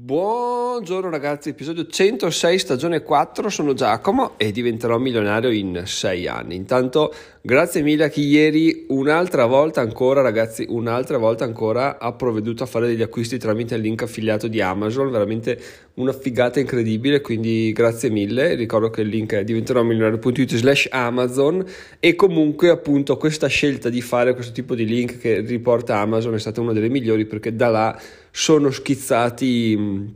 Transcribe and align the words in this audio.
Buongiorno 0.00 1.10
ragazzi, 1.10 1.48
episodio 1.48 1.84
106, 1.84 2.58
stagione 2.60 3.02
4, 3.02 3.48
sono 3.48 3.74
Giacomo 3.74 4.34
e 4.36 4.52
diventerò 4.52 4.96
milionario 4.96 5.50
in 5.50 5.82
6 5.84 6.28
anni. 6.28 6.54
Intanto 6.54 7.12
grazie 7.42 7.82
mille 7.82 8.04
a 8.04 8.08
chi 8.08 8.22
ieri 8.22 8.84
un'altra 8.90 9.46
volta 9.46 9.80
ancora 9.80 10.20
ragazzi, 10.20 10.64
un'altra 10.68 11.18
volta 11.18 11.42
ancora 11.42 11.98
ha 11.98 12.12
provveduto 12.12 12.62
a 12.62 12.66
fare 12.66 12.86
degli 12.86 13.02
acquisti 13.02 13.38
tramite 13.38 13.74
il 13.74 13.80
link 13.80 14.02
affiliato 14.02 14.46
di 14.46 14.60
Amazon, 14.60 15.10
veramente 15.10 15.60
una 15.94 16.12
figata 16.12 16.60
incredibile, 16.60 17.20
quindi 17.20 17.72
grazie 17.72 18.08
mille. 18.08 18.54
Ricordo 18.54 18.90
che 18.90 19.00
il 19.00 19.08
link 19.08 19.34
è 19.34 19.42
diventerò 19.42 19.82
milionario.it 19.82 20.54
slash 20.54 20.86
Amazon 20.92 21.64
e 21.98 22.14
comunque 22.14 22.68
appunto 22.70 23.16
questa 23.16 23.48
scelta 23.48 23.88
di 23.88 24.00
fare 24.00 24.32
questo 24.34 24.52
tipo 24.52 24.76
di 24.76 24.84
link 24.84 25.18
che 25.18 25.40
riporta 25.40 25.98
Amazon 25.98 26.34
è 26.34 26.38
stata 26.38 26.60
una 26.60 26.72
delle 26.72 26.88
migliori 26.88 27.26
perché 27.26 27.56
da 27.56 27.68
là 27.68 28.00
sono 28.30 28.70
schizzati, 28.70 30.14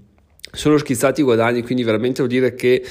sono 0.53 0.77
schizzati 0.79 1.21
i 1.21 1.25
guadagni, 1.25 1.62
quindi 1.62 1.83
veramente 1.83 2.23
vuol 2.23 2.29
dire 2.29 2.55
che 2.55 2.83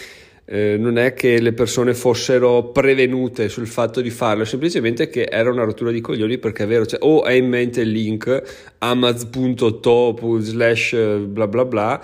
eh, 0.46 0.76
non 0.78 0.98
è 0.98 1.14
che 1.14 1.40
le 1.40 1.54
persone 1.54 1.94
fossero 1.94 2.72
prevenute 2.72 3.48
sul 3.48 3.68
fatto 3.68 4.02
di 4.02 4.10
farlo, 4.10 4.44
semplicemente 4.44 5.10
che 5.10 5.24
era 5.24 5.50
una 5.50 5.64
rottura 5.64 5.92
di 5.92 6.02
coglioni 6.02 6.38
perché 6.40 6.64
è 6.64 6.68
vero, 6.68 6.86
cioè, 6.86 7.00
o 7.04 7.22
hai 7.22 7.38
in 7.38 7.48
mente 7.48 7.82
il 7.82 7.90
link 7.90 8.74
amaz.to 8.80 10.40
slash 10.40 10.96
bla 11.28 11.48
bla 11.48 11.66
bla 11.66 12.02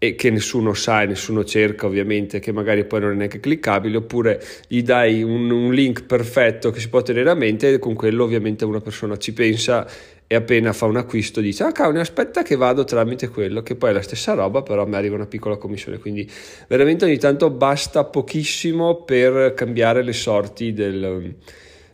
e 0.00 0.14
che 0.14 0.30
nessuno 0.30 0.74
sa 0.74 1.02
e 1.02 1.06
nessuno 1.06 1.44
cerca 1.44 1.86
ovviamente 1.86 2.38
che 2.38 2.52
magari 2.52 2.84
poi 2.84 3.00
non 3.00 3.12
è 3.12 3.14
neanche 3.14 3.40
cliccabile 3.40 3.96
oppure 3.96 4.40
gli 4.68 4.82
dai 4.82 5.24
un, 5.24 5.50
un 5.50 5.72
link 5.74 6.04
perfetto 6.04 6.70
che 6.70 6.78
si 6.78 6.88
può 6.88 7.02
tenere 7.02 7.30
a 7.30 7.34
mente 7.34 7.72
e 7.72 7.78
con 7.80 7.94
quello 7.94 8.22
ovviamente 8.22 8.64
una 8.64 8.80
persona 8.80 9.16
ci 9.16 9.32
pensa 9.32 9.84
e 10.30 10.34
appena 10.34 10.74
fa 10.74 10.84
un 10.84 10.98
acquisto 10.98 11.40
dice 11.40 11.62
ah 11.64 11.72
cavolo 11.72 12.00
aspetta 12.00 12.42
che 12.42 12.54
vado 12.54 12.84
tramite 12.84 13.30
quello 13.30 13.62
che 13.62 13.76
poi 13.76 13.90
è 13.90 13.92
la 13.94 14.02
stessa 14.02 14.34
roba 14.34 14.60
però 14.60 14.86
mi 14.86 14.94
arriva 14.94 15.14
una 15.14 15.26
piccola 15.26 15.56
commissione. 15.56 15.98
Quindi 15.98 16.30
veramente 16.68 17.06
ogni 17.06 17.16
tanto 17.16 17.48
basta 17.48 18.04
pochissimo 18.04 19.02
per 19.04 19.54
cambiare 19.54 20.02
le 20.02 20.12
sorti 20.12 20.74
del, 20.74 21.34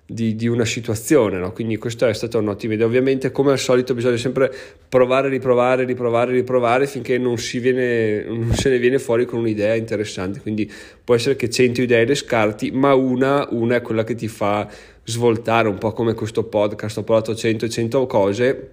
di, 0.05 0.35
di, 0.35 0.49
una 0.49 0.65
situazione 0.65 1.39
no? 1.39 1.53
quindi 1.53 1.77
questa 1.77 2.09
è 2.09 2.13
stata 2.13 2.39
un'ottima 2.39 2.75
idea. 2.75 2.87
Ovviamente 2.87 3.31
come 3.31 3.53
al 3.53 3.59
solito 3.61 3.95
bisogna 3.95 4.17
sempre 4.17 4.53
provare 4.89 5.29
riprovare 5.29 5.85
riprovare 5.85 6.33
riprovare 6.33 6.89
finché 6.89 7.19
non, 7.19 7.37
viene, 7.61 8.25
non 8.25 8.53
se 8.53 8.69
ne 8.69 8.79
viene 8.79 8.99
fuori 8.99 9.27
con 9.27 9.39
un'idea 9.39 9.77
interessante. 9.77 10.41
Quindi 10.41 10.69
può 11.05 11.15
essere 11.15 11.37
che 11.37 11.49
100 11.49 11.83
idee 11.83 12.05
le 12.05 12.17
scarti 12.17 12.73
ma 12.73 12.95
una, 12.95 13.47
una 13.53 13.77
è 13.77 13.81
quella 13.81 14.03
che 14.03 14.17
ti 14.17 14.27
fa 14.27 14.69
svoltare 15.05 15.69
un 15.69 15.79
po' 15.79 15.93
come 15.93 16.15
questo 16.15 16.45
podcast, 16.45 16.99
ho 16.99 17.05
provato 17.05 17.35
100 17.35 17.67
e 17.67 17.69
100 17.69 18.07
cose, 18.07 18.71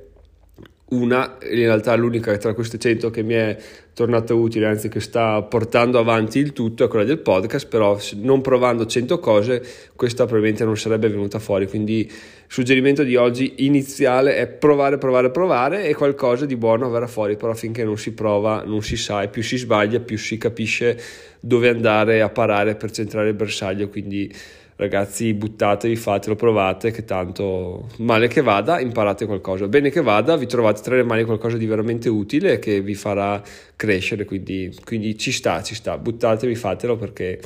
una, 0.91 1.37
in 1.49 1.55
realtà 1.55 1.95
l'unica 1.95 2.35
tra 2.37 2.53
queste 2.53 2.77
100 2.77 3.09
che 3.11 3.23
mi 3.23 3.33
è 3.33 3.57
tornata 3.93 4.33
utile, 4.33 4.65
anzi 4.65 4.89
che 4.89 4.99
sta 4.99 5.41
portando 5.41 5.99
avanti 5.99 6.39
il 6.39 6.51
tutto, 6.51 6.83
è 6.83 6.87
quella 6.87 7.05
del 7.05 7.19
podcast, 7.19 7.67
però 7.67 7.97
non 8.15 8.41
provando 8.41 8.85
100 8.85 9.19
cose 9.19 9.63
questa 9.95 10.25
probabilmente 10.25 10.65
non 10.65 10.77
sarebbe 10.77 11.07
venuta 11.07 11.39
fuori, 11.39 11.67
quindi 11.67 11.99
il 11.99 12.11
suggerimento 12.47 13.03
di 13.03 13.15
oggi 13.15 13.53
iniziale 13.59 14.35
è 14.35 14.47
provare, 14.47 14.97
provare, 14.97 15.31
provare 15.31 15.85
e 15.85 15.93
qualcosa 15.93 16.45
di 16.45 16.57
buono 16.57 16.89
verrà 16.89 17.07
fuori, 17.07 17.37
però 17.37 17.53
finché 17.53 17.85
non 17.85 17.97
si 17.97 18.13
prova 18.13 18.63
non 18.65 18.81
si 18.81 18.97
sa 18.97 19.21
e 19.21 19.29
più 19.29 19.43
si 19.43 19.57
sbaglia 19.57 19.99
più 20.01 20.17
si 20.17 20.37
capisce 20.37 20.99
dove 21.39 21.69
andare 21.69 22.21
a 22.21 22.29
parare 22.29 22.75
per 22.75 22.91
centrare 22.91 23.29
il 23.29 23.35
bersaglio, 23.35 23.87
quindi 23.87 24.33
ragazzi 24.81 25.35
buttatevi, 25.35 25.95
fatelo, 25.95 26.35
provate, 26.35 26.89
che 26.89 27.05
tanto 27.05 27.87
male 27.97 28.27
che 28.27 28.41
vada, 28.41 28.79
imparate 28.79 29.27
qualcosa. 29.27 29.67
Bene 29.67 29.91
che 29.91 30.01
vada, 30.01 30.35
vi 30.35 30.47
trovate 30.47 30.81
tra 30.81 30.95
le 30.95 31.03
mani 31.03 31.23
qualcosa 31.23 31.55
di 31.55 31.67
veramente 31.67 32.09
utile 32.09 32.57
che 32.57 32.81
vi 32.81 32.95
farà 32.95 33.39
crescere, 33.75 34.25
quindi, 34.25 34.75
quindi 34.83 35.15
ci 35.19 35.31
sta, 35.31 35.61
ci 35.61 35.75
sta, 35.75 35.99
buttatevi, 35.99 36.55
fatelo 36.55 36.95
perché 36.95 37.39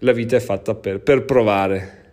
la 0.00 0.12
vita 0.12 0.36
è 0.36 0.40
fatta 0.40 0.76
per, 0.76 1.00
per 1.00 1.24
provare. 1.24 2.04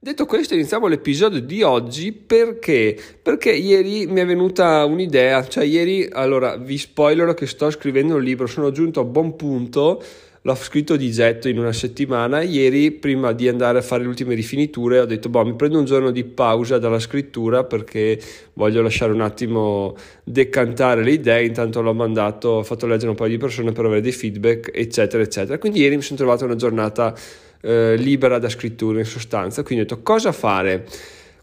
Detto 0.00 0.24
questo, 0.24 0.54
iniziamo 0.54 0.86
l'episodio 0.86 1.42
di 1.42 1.62
oggi 1.62 2.12
perché? 2.12 2.96
Perché 3.20 3.50
ieri 3.50 4.06
mi 4.06 4.20
è 4.20 4.24
venuta 4.26 4.86
un'idea, 4.86 5.46
cioè 5.46 5.64
ieri, 5.64 6.08
allora 6.10 6.56
vi 6.56 6.78
spoilerò 6.78 7.34
che 7.34 7.46
sto 7.46 7.68
scrivendo 7.68 8.14
un 8.14 8.22
libro, 8.22 8.46
sono 8.46 8.70
giunto 8.70 9.00
a 9.00 9.04
buon 9.04 9.36
punto 9.36 10.02
l'ho 10.48 10.54
scritto 10.54 10.96
di 10.96 11.10
getto 11.10 11.48
in 11.48 11.58
una 11.58 11.72
settimana. 11.74 12.40
Ieri, 12.40 12.90
prima 12.90 13.32
di 13.32 13.48
andare 13.48 13.78
a 13.78 13.82
fare 13.82 14.02
le 14.02 14.08
ultime 14.08 14.34
rifiniture, 14.34 15.00
ho 15.00 15.04
detto: 15.04 15.28
Boh, 15.28 15.44
mi 15.44 15.54
prendo 15.54 15.78
un 15.78 15.84
giorno 15.84 16.10
di 16.10 16.24
pausa 16.24 16.78
dalla 16.78 16.98
scrittura 16.98 17.64
perché 17.64 18.18
voglio 18.54 18.80
lasciare 18.80 19.12
un 19.12 19.20
attimo 19.20 19.94
decantare 20.24 21.02
le 21.02 21.12
idee. 21.12 21.44
Intanto 21.44 21.82
l'ho 21.82 21.92
mandato, 21.92 22.48
ho 22.48 22.62
fatto 22.62 22.86
leggere 22.86 23.10
un 23.10 23.16
paio 23.16 23.30
di 23.30 23.36
persone 23.36 23.72
per 23.72 23.84
avere 23.84 24.00
dei 24.00 24.12
feedback, 24.12 24.70
eccetera, 24.72 25.22
eccetera. 25.22 25.58
Quindi, 25.58 25.80
ieri 25.80 25.96
mi 25.96 26.02
sono 26.02 26.18
trovato 26.18 26.46
una 26.46 26.56
giornata 26.56 27.14
eh, 27.60 27.96
libera 27.96 28.38
da 28.38 28.48
scrittura 28.48 28.98
in 28.98 29.04
sostanza. 29.04 29.62
Quindi 29.62 29.84
ho 29.84 29.86
detto: 29.86 30.02
Cosa 30.02 30.32
fare? 30.32 30.86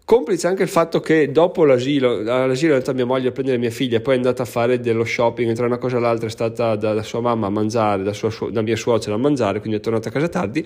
Complice 0.06 0.46
anche 0.46 0.62
il 0.62 0.70
fatto 0.70 1.00
che 1.00 1.32
dopo 1.32 1.66
l'asilo, 1.66 2.20
all'asilo 2.20 2.74
è 2.74 2.76
andata 2.76 2.94
mia 2.94 3.08
moglie 3.08 3.30
a 3.30 3.32
prendere 3.32 3.58
mia 3.58 3.72
figlia, 3.72 4.00
poi 4.02 4.14
è 4.14 4.18
andata 4.18 4.44
a 4.44 4.46
fare 4.46 4.80
dello 4.80 5.04
shopping, 5.04 5.56
tra 5.56 5.66
una 5.66 5.80
cosa 5.80 5.98
e 5.98 6.00
l'altra 6.00 6.28
è 6.28 6.30
stata 6.30 6.76
da, 6.76 6.94
da 6.94 7.02
sua 7.02 7.22
mamma 7.22 7.48
a 7.48 7.50
mangiare, 7.50 8.04
da, 8.04 8.14
sua, 8.14 8.30
da 8.52 8.62
mia 8.62 8.76
suocera 8.76 9.16
a 9.16 9.18
mangiare, 9.18 9.60
quindi 9.60 9.80
è 9.80 9.82
tornata 9.82 10.10
a 10.10 10.12
casa 10.12 10.28
tardi, 10.28 10.64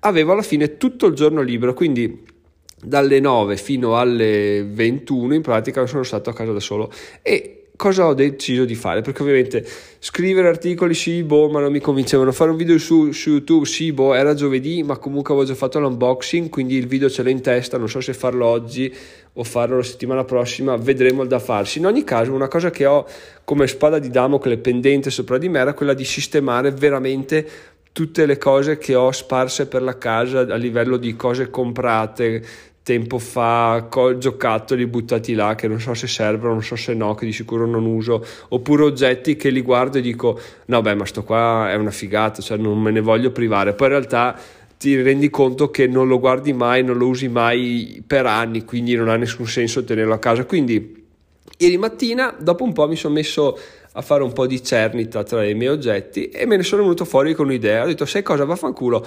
avevo 0.00 0.32
alla 0.32 0.40
fine 0.40 0.78
tutto 0.78 1.04
il 1.04 1.14
giorno 1.14 1.42
libero, 1.42 1.74
quindi 1.74 2.24
dalle 2.82 3.20
9 3.20 3.58
fino 3.58 3.98
alle 3.98 4.64
21 4.64 5.34
in 5.34 5.42
pratica 5.42 5.84
sono 5.84 6.02
stato 6.02 6.30
a 6.30 6.32
casa 6.32 6.52
da 6.52 6.60
solo. 6.60 6.90
E 7.20 7.57
cosa 7.78 8.06
ho 8.06 8.12
deciso 8.12 8.64
di 8.64 8.74
fare? 8.74 9.02
Perché 9.02 9.22
ovviamente 9.22 9.64
scrivere 10.00 10.48
articoli 10.48 10.94
sì, 10.94 11.22
boh, 11.22 11.48
ma 11.48 11.60
non 11.60 11.70
mi 11.70 11.78
convincevano. 11.78 12.32
Fare 12.32 12.50
un 12.50 12.56
video 12.56 12.76
su, 12.76 13.12
su, 13.12 13.30
YouTube 13.30 13.66
sì, 13.66 13.92
boh, 13.92 14.14
era 14.14 14.34
giovedì, 14.34 14.82
ma 14.82 14.98
comunque 14.98 15.32
avevo 15.32 15.48
già 15.48 15.54
fatto 15.54 15.78
l'unboxing, 15.78 16.48
quindi 16.48 16.74
il 16.74 16.88
video 16.88 17.08
ce 17.08 17.22
l'ho 17.22 17.30
in 17.30 17.40
testa, 17.40 17.78
non 17.78 17.88
so 17.88 18.00
se 18.00 18.14
farlo 18.14 18.46
oggi 18.46 18.92
o 19.32 19.44
farlo 19.44 19.76
la 19.76 19.84
settimana 19.84 20.24
prossima, 20.24 20.76
vedremo 20.76 21.22
il 21.22 21.28
da 21.28 21.38
farsi. 21.38 21.78
In 21.78 21.86
ogni 21.86 22.02
caso, 22.02 22.32
una 22.32 22.48
cosa 22.48 22.70
che 22.70 22.84
ho 22.84 23.06
come 23.44 23.68
spada 23.68 24.00
di 24.00 24.10
Damocle 24.10 24.58
pendente 24.58 25.10
sopra 25.10 25.38
di 25.38 25.48
me 25.48 25.60
era 25.60 25.72
quella 25.72 25.94
di 25.94 26.04
sistemare 26.04 26.72
veramente 26.72 27.48
tutte 27.92 28.26
le 28.26 28.38
cose 28.38 28.76
che 28.76 28.96
ho 28.96 29.12
sparse 29.12 29.68
per 29.68 29.82
la 29.82 29.96
casa 29.96 30.40
a 30.40 30.56
livello 30.56 30.96
di 30.96 31.14
cose 31.14 31.48
comprate, 31.48 32.44
tempo 32.88 33.18
fa 33.18 33.86
co- 33.90 34.16
giocattoli 34.16 34.86
buttati 34.86 35.34
là 35.34 35.54
che 35.54 35.68
non 35.68 35.78
so 35.78 35.92
se 35.92 36.06
servono, 36.06 36.54
non 36.54 36.62
so 36.62 36.74
se 36.74 36.94
no, 36.94 37.14
che 37.14 37.26
di 37.26 37.32
sicuro 37.32 37.66
non 37.66 37.84
uso, 37.84 38.24
oppure 38.48 38.84
oggetti 38.84 39.36
che 39.36 39.50
li 39.50 39.60
guardo 39.60 39.98
e 39.98 40.00
dico 40.00 40.40
no 40.66 40.80
beh 40.80 40.94
ma 40.94 41.04
sto 41.04 41.22
qua 41.22 41.70
è 41.70 41.74
una 41.74 41.90
figata, 41.90 42.40
cioè 42.40 42.56
non 42.56 42.80
me 42.80 42.90
ne 42.90 43.00
voglio 43.00 43.30
privare, 43.30 43.74
poi 43.74 43.88
in 43.88 43.92
realtà 43.92 44.40
ti 44.78 44.98
rendi 45.02 45.28
conto 45.28 45.70
che 45.70 45.86
non 45.86 46.08
lo 46.08 46.18
guardi 46.18 46.54
mai, 46.54 46.82
non 46.82 46.96
lo 46.96 47.08
usi 47.08 47.28
mai 47.28 48.02
per 48.06 48.24
anni, 48.24 48.64
quindi 48.64 48.94
non 48.94 49.10
ha 49.10 49.16
nessun 49.16 49.46
senso 49.46 49.84
tenerlo 49.84 50.14
a 50.14 50.18
casa. 50.18 50.44
Quindi 50.44 51.04
ieri 51.58 51.76
mattina, 51.76 52.34
dopo 52.38 52.64
un 52.64 52.72
po' 52.72 52.88
mi 52.88 52.96
sono 52.96 53.14
messo 53.14 53.58
a 53.92 54.02
fare 54.02 54.22
un 54.22 54.32
po' 54.32 54.46
di 54.46 54.62
cernita 54.62 55.24
tra 55.24 55.44
i 55.44 55.54
miei 55.54 55.72
oggetti 55.72 56.28
e 56.28 56.46
me 56.46 56.56
ne 56.56 56.62
sono 56.62 56.82
venuto 56.82 57.04
fuori 57.04 57.34
con 57.34 57.46
un'idea. 57.46 57.82
Ho 57.82 57.86
detto, 57.86 58.06
sai 58.06 58.22
cosa, 58.22 58.44
vaffanculo, 58.44 59.04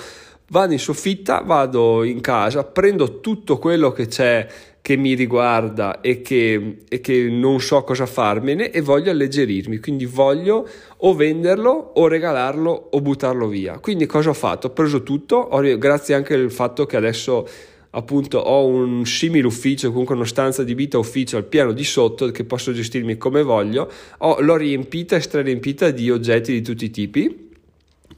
vado 0.52 0.74
in 0.74 0.80
soffitta, 0.80 1.42
vado 1.42 2.04
in 2.04 2.22
casa, 2.22 2.64
prendo 2.64 3.20
tutto 3.20 3.58
quello 3.58 3.92
che 3.92 4.08
c'è 4.08 4.48
che 4.82 4.98
mi 4.98 5.14
riguarda 5.14 6.02
e 6.02 6.22
che, 6.22 6.80
e 6.90 7.02
che, 7.02 7.30
non 7.30 7.62
so 7.62 7.84
cosa 7.84 8.06
farmene 8.06 8.72
e 8.72 8.82
voglio 8.82 9.12
alleggerirmi, 9.12 9.80
quindi 9.80 10.06
voglio 10.06 10.68
o 10.98 11.14
venderlo 11.14 11.92
o 11.96 12.08
regalarlo 12.08 12.90
o 12.92 13.02
buttarlo 13.02 13.48
via. 13.48 13.80
Quindi 13.80 14.06
cosa 14.08 14.32
ho 14.32 14.34
fatto? 14.34 14.68
Ho 14.68 14.72
preso 14.72 15.04
tutto, 15.04 15.48
grazie 15.78 16.16
anche 16.16 16.34
al 16.34 16.52
fatto 16.52 16.86
che 16.86 16.98
adesso 16.98 17.48
appunto 17.92 18.40
ho 18.40 18.66
un 18.66 19.06
simile 19.06 19.48
ufficio, 19.48 19.90
comunque 19.90 20.16
una 20.16 20.26
stanza 20.26 20.64
di 20.64 20.74
vita 20.74 20.98
ufficio 20.98 21.38
al 21.38 21.46
piano 21.46 21.72
di 21.72 21.84
sotto 21.84 22.30
che 22.32 22.44
posso 22.44 22.74
gestirmi 22.74 23.18
come 23.18 23.44
voglio, 23.44 23.90
ho, 24.18 24.42
l'ho 24.42 24.56
riempita 24.58 25.16
e 25.16 25.22
strariempita 25.22 25.92
di 25.92 26.10
oggetti 26.10 26.52
di 26.52 26.62
tutti 26.62 26.86
i 26.86 26.90
tipi 26.90 27.50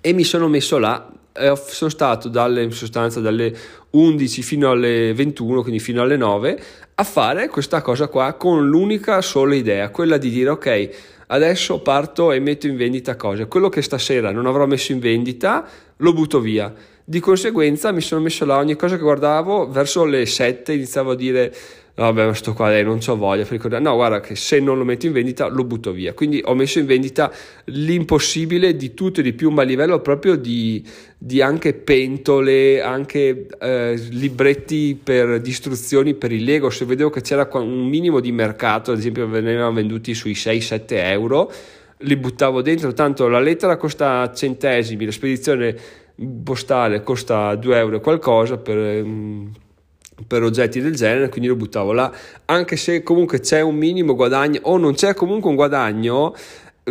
e 0.02 0.14
mi 0.14 0.24
sono 0.24 0.48
messo 0.48 0.78
là 0.78 1.13
sono 1.34 1.90
stato 1.90 2.30
dalle, 2.30 2.64
in 2.64 2.72
sostanza 2.72 3.20
dalle 3.20 3.56
11 3.92 4.42
fino 4.44 4.70
alle 4.70 5.14
21, 5.14 5.62
quindi 5.62 5.80
fino 5.80 6.02
alle 6.02 6.18
9, 6.18 6.64
a 6.96 7.04
fare 7.04 7.48
questa 7.48 7.82
cosa 7.82 8.08
qua 8.08 8.34
con 8.34 8.68
l'unica 8.68 9.22
sola 9.22 9.56
idea, 9.56 9.90
quella 9.90 10.18
di 10.18 10.30
dire 10.30 10.50
ok, 10.50 10.90
adesso 11.28 11.80
parto 11.82 12.32
e 12.32 12.40
metto 12.40 12.68
in 12.68 12.76
vendita 12.76 13.16
cose, 13.16 13.48
quello 13.48 13.70
che 13.70 13.82
stasera 13.82 14.32
non 14.32 14.46
avrò 14.46 14.66
messo 14.66 14.92
in 14.92 15.00
vendita 15.00 15.68
lo 15.98 16.14
butto 16.14 16.40
via. 16.40 16.74
Di 17.06 17.20
conseguenza 17.20 17.92
mi 17.92 18.00
sono 18.00 18.22
messo 18.22 18.46
là 18.46 18.58
ogni 18.58 18.76
cosa 18.76 18.96
che 18.96 19.02
guardavo 19.02 19.70
verso 19.70 20.06
le 20.06 20.26
7 20.26 20.72
iniziavo 20.72 21.12
a 21.12 21.16
dire 21.16 21.54
vabbè 21.96 22.26
ma 22.26 22.34
sto 22.34 22.54
qua 22.54 22.70
dai 22.70 22.84
non 22.84 23.00
ho 23.06 23.16
voglia 23.16 23.46
no 23.80 23.94
guarda 23.94 24.20
che 24.20 24.36
se 24.36 24.60
non 24.60 24.80
lo 24.80 24.84
metto 24.84 25.06
in 25.06 25.12
vendita 25.12 25.48
lo 25.48 25.64
butto 25.64 25.92
via. 25.92 26.14
Quindi 26.14 26.42
ho 26.44 26.56
messo 26.56 26.80
in 26.80 26.86
vendita 26.86 27.32
l'impossibile 27.66 28.76
di 28.76 28.94
tutto 28.94 29.20
e 29.20 29.24
di 29.24 29.34
più 29.34 29.52
ma 29.52 29.62
a 29.62 29.66
livello 29.66 30.00
proprio 30.00 30.36
di, 30.36 30.84
di 31.18 31.42
anche 31.42 31.74
pentole 31.74 32.82
anche 32.82 33.48
eh, 33.60 33.96
libretti 34.10 35.00
per 35.02 35.40
distruzioni 35.40 36.16
per 36.16 36.32
il 36.32 36.44
Lego. 36.44 36.70
Se 36.70 36.86
vedevo 36.86 37.10
che 37.10 37.22
c'era 37.22 37.48
un 37.54 37.88
minimo 37.88 38.20
di 38.20 38.32
mercato 38.32 38.92
ad 38.92 38.98
esempio 38.98 39.28
venivano 39.28 39.74
venduti 39.74 40.14
sui 40.14 40.34
6-7 40.34 40.84
euro 40.90 41.52
li 42.04 42.18
buttavo 42.18 42.62
dentro, 42.62 42.92
tanto 42.94 43.28
la 43.28 43.40
lettera 43.40 43.78
costa 43.78 44.30
centesimi, 44.34 45.06
la 45.06 45.12
spedizione 45.12 45.76
postale 46.44 47.02
costa 47.02 47.56
2 47.56 47.78
euro 47.78 48.00
qualcosa 48.00 48.58
per, 48.58 49.04
mm, 49.04 49.48
per 50.26 50.44
oggetti 50.44 50.82
del 50.82 50.96
genere, 50.96 51.30
quindi 51.30 51.48
lo 51.48 51.56
buttavo 51.56 51.94
là, 51.94 52.12
anche 52.46 52.76
se 52.76 53.04
comunque 53.04 53.40
c'è 53.40 53.62
un 53.62 53.76
minimo 53.76 54.16
guadagno 54.16 54.60
o 54.64 54.78
non 54.78 54.94
c'è 54.94 55.14
comunque 55.14 55.50
un 55.50 55.56
guadagno, 55.56 56.36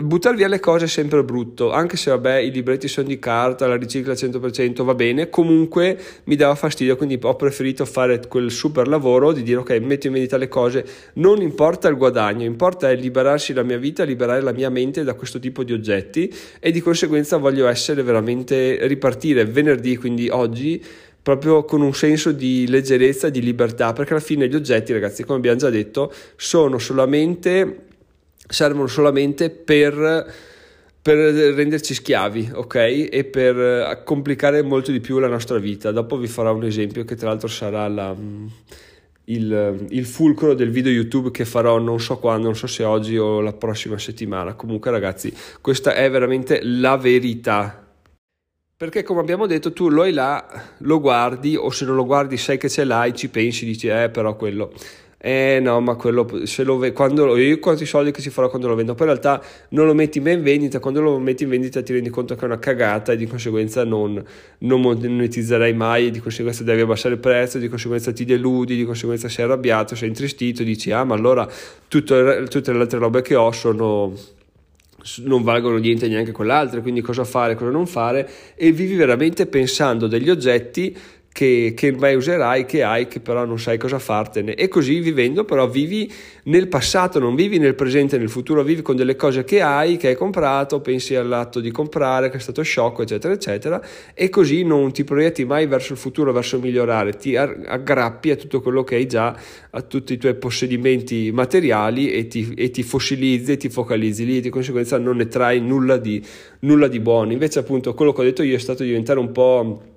buttare 0.00 0.37
via 0.37 0.49
le 0.49 0.59
cose 0.59 0.87
è 0.87 0.89
sempre 0.89 1.23
brutto, 1.23 1.71
anche 1.71 1.99
se 1.99 2.11
vabbè 2.11 2.39
i 2.39 2.50
libretti 2.50 2.89
sono 2.89 3.09
di 3.09 3.19
carta, 3.19 3.67
la 3.67 3.77
ricicla 3.77 4.12
al 4.12 4.19
100% 4.19 4.83
va 4.85 4.94
bene, 4.94 5.29
comunque 5.29 5.99
mi 6.25 6.35
dava 6.35 6.55
fastidio, 6.55 6.97
quindi 6.97 7.19
ho 7.21 7.37
preferito 7.37 7.85
fare 7.85 8.21
quel 8.27 8.50
super 8.50 8.89
lavoro 8.89 9.33
di 9.33 9.43
dire 9.43 9.59
ok, 9.59 9.71
metto 9.81 10.06
in 10.06 10.15
vendita 10.15 10.39
le 10.39 10.49
cose, 10.49 10.85
non 11.15 11.43
importa 11.43 11.89
il 11.89 11.97
guadagno, 11.97 12.44
importa 12.44 12.91
è 12.91 12.97
liberarsi 12.97 13.53
la 13.53 13.62
mia 13.62 13.77
vita, 13.77 14.05
liberare 14.05 14.41
la 14.41 14.53
mia 14.53 14.71
mente 14.71 15.05
da 15.05 15.12
questo 15.12 15.39
tipo 15.39 15.62
di 15.62 15.75
oggetti 15.75 16.33
e 16.59 16.71
di 16.71 16.81
conseguenza 16.81 17.37
voglio 17.37 17.67
essere 17.67 18.03
veramente 18.03 18.87
ripartire 18.87 19.44
venerdì, 19.44 19.97
quindi 19.97 20.29
oggi 20.31 20.83
proprio 21.23 21.65
con 21.65 21.83
un 21.83 21.94
senso 21.94 22.33
di 22.33 22.67
leggerezza, 22.67 23.29
di 23.29 23.43
libertà, 23.43 23.93
perché 23.93 24.15
alla 24.15 24.23
fine 24.23 24.49
gli 24.49 24.55
oggetti, 24.55 24.93
ragazzi, 24.93 25.23
come 25.23 25.39
abbiamo 25.39 25.59
già 25.59 25.71
detto, 25.71 26.12
sono 26.35 26.79
solamente 26.79 27.91
servono 28.53 28.87
solamente 28.87 29.51
per, 29.51 30.33
per 31.01 31.17
renderci 31.17 31.95
schiavi, 31.95 32.51
ok? 32.55 32.75
E 33.11 33.25
per 33.25 34.03
complicare 34.05 34.63
molto 34.63 34.93
di 34.93 35.01
più 35.01 35.19
la 35.19 35.29
nostra 35.29 35.59
vita. 35.59 35.91
Dopo 35.91 36.19
vi 36.19 36.29
farò 36.29 36.55
un 36.55 36.65
esempio 36.65 37.05
che 37.05 37.17
tra 37.17 37.29
l'altro 37.29 37.49
sarà 37.49 37.89
la, 37.89 38.15
il, 39.25 39.87
il, 39.89 40.05
fulcro 40.05 40.55
del 40.55 40.71
video 40.71 40.93
YouTube 40.93 41.31
che 41.31 41.47
farò 41.47 41.79
non 41.79 41.99
so 41.99 42.19
quando, 42.19 42.45
non 42.45 42.57
so 42.57 42.67
se 42.67 42.85
oggi 42.85 43.17
o 43.17 43.41
la 43.41 43.55
prossima 43.55 43.99
settimana. 43.99 44.55
Comunque 44.55 44.91
ragazzi, 44.91 45.33
questa 45.61 45.95
è 45.95 46.11
veramente 46.11 46.61
la 46.63 46.97
verità. 46.97 47.79
Perché 48.77 49.03
come 49.05 49.21
abbiamo 49.21 49.47
detto 49.47 49.73
tu 49.73 49.89
lo 49.89 50.03
hai 50.03 50.13
là, 50.13 50.45
lo 50.79 51.01
guardi 51.01 51.57
o 51.57 51.71
se 51.71 51.85
non 51.85 51.95
lo 51.95 52.05
guardi 52.05 52.37
sai 52.37 52.59
che 52.59 52.69
ce 52.69 52.85
l'hai, 52.85 53.15
ci 53.15 53.29
pensi, 53.29 53.65
dici 53.65 53.87
eh 53.87 54.11
però 54.11 54.37
quello 54.37 54.73
eh 55.25 55.61
no, 55.63 55.81
ma 55.81 55.95
quello 55.95 56.45
se 56.47 56.65
lo 56.65 56.79
ve- 56.79 56.93
quando 56.93 57.25
lo, 57.25 57.37
io 57.37 57.61
quanti 57.61 57.87
soldi 57.87 58.11
che 58.11 58.21
si 58.21 58.29
farà 58.29 58.49
quando 58.49 58.67
lo 58.67 58.75
vendo. 58.75 58.95
Poi 58.95 59.07
in 59.07 59.13
realtà 59.13 59.41
non 59.69 59.87
lo 59.87 59.95
metti 59.95 60.19
mai 60.19 60.33
in 60.33 60.43
vendita, 60.43 60.81
quando 60.81 61.01
lo 61.01 61.17
metti 61.21 61.45
in 61.45 61.49
vendita 61.49 61.81
ti 61.81 61.93
rendi 61.93 62.11
conto 62.11 62.35
che 62.35 62.41
è 62.41 62.45
una 62.45 62.59
cagata 62.59 63.13
e 63.13 63.17
di 63.17 63.29
conseguenza 63.29 63.85
non, 63.85 64.21
non 64.59 64.81
monetizzerai 64.81 65.75
mai, 65.75 66.11
di 66.11 66.19
conseguenza 66.19 66.65
devi 66.65 66.81
abbassare 66.81 67.15
il 67.15 67.21
prezzo, 67.21 67.59
di 67.59 67.69
conseguenza 67.69 68.11
ti 68.13 68.25
deludi, 68.25 68.75
di 68.75 68.85
conseguenza 68.85 69.29
sei 69.29 69.45
arrabbiato, 69.45 69.95
sei 69.95 70.09
intristito, 70.09 70.65
dici 70.65 70.91
ah 70.91 71.05
ma 71.05 71.15
allora 71.15 71.49
tutto, 71.87 72.43
tutte 72.49 72.73
le 72.73 72.81
altre 72.81 72.99
robe 72.99 73.23
che 73.23 73.37
ho 73.37 73.53
sono 73.53 74.13
non 75.19 75.43
valgono 75.45 75.77
niente 75.77 76.09
neanche 76.09 76.33
quell'altra, 76.33 76.81
quindi 76.81 77.01
cosa 77.01 77.23
fare, 77.23 77.55
cosa 77.55 77.71
non 77.71 77.87
fare 77.87 78.29
e 78.57 78.73
vivi 78.73 78.97
veramente 78.97 79.47
pensando 79.47 80.09
degli 80.09 80.31
oggetti 80.31 80.97
che, 81.32 81.73
che 81.75 81.93
mai 81.93 82.14
userai, 82.14 82.67
che 82.67 82.82
hai, 82.82 83.08
che 83.08 83.20
però 83.20 83.44
non 83.44 83.58
sai 83.58 83.79
cosa 83.79 83.99
fartene. 83.99 84.55
E 84.55 84.69
così 84.69 85.00
vivendo 85.00 85.44
però 85.44 85.67
vivi 85.67 86.11
nel 86.44 86.69
passato, 86.69 87.19
non 87.19 87.34
vivi 87.34 87.58
nel 87.58 87.75
presente, 87.75 88.19
nel 88.19 88.29
futuro, 88.29 88.62
vivi 88.62 88.82
con 88.82 88.96
delle 88.96 89.17
cose 89.17 89.43
che 89.44 89.62
hai, 89.62 89.96
che 89.96 90.08
hai 90.08 90.14
comprato, 90.14 90.81
pensi 90.81 91.14
all'atto 91.14 91.61
di 91.61 91.70
comprare, 91.70 92.29
che 92.29 92.37
è 92.37 92.40
stato 92.40 92.62
sciocco, 92.62 93.02
eccetera, 93.02 93.32
eccetera, 93.32 93.82
e 94.14 94.29
così 94.29 94.62
non 94.62 94.93
ti 94.93 95.05
proietti 95.05 95.44
mai 95.44 95.67
verso 95.67 95.93
il 95.94 95.99
futuro, 95.99 96.32
verso 96.32 96.58
migliorare, 96.58 97.12
ti 97.17 97.34
aggrappi 97.34 98.31
a 98.31 98.37
tutto 98.37 98.61
quello 98.61 98.84
che 98.84 98.96
hai 98.96 99.06
già, 99.06 99.34
a 99.70 99.81
tutti 99.81 100.12
i 100.12 100.19
tuoi 100.19 100.34
possedimenti 100.34 101.31
materiali 101.32 102.12
e 102.12 102.26
ti, 102.26 102.52
e 102.56 102.70
ti 102.70 102.82
fossilizzi 102.82 103.52
e 103.52 103.56
ti 103.56 103.70
focalizzi 103.70 104.26
lì, 104.26 104.40
di 104.40 104.50
conseguenza 104.50 104.99
non 104.99 105.17
ne 105.17 105.29
trai 105.29 105.61
nulla 105.61 105.96
di, 105.96 106.23
nulla 106.61 106.88
di 106.88 107.00
buono. 107.00 107.32
Invece 107.32 107.61
appunto 107.61 107.94
quello 107.94 108.12
che 108.12 108.20
ho 108.20 108.25
detto 108.25 108.43
io 108.43 108.56
è 108.56 108.58
stato 108.58 108.82
diventare 108.82 109.19
un 109.19 109.32
po' 109.32 109.92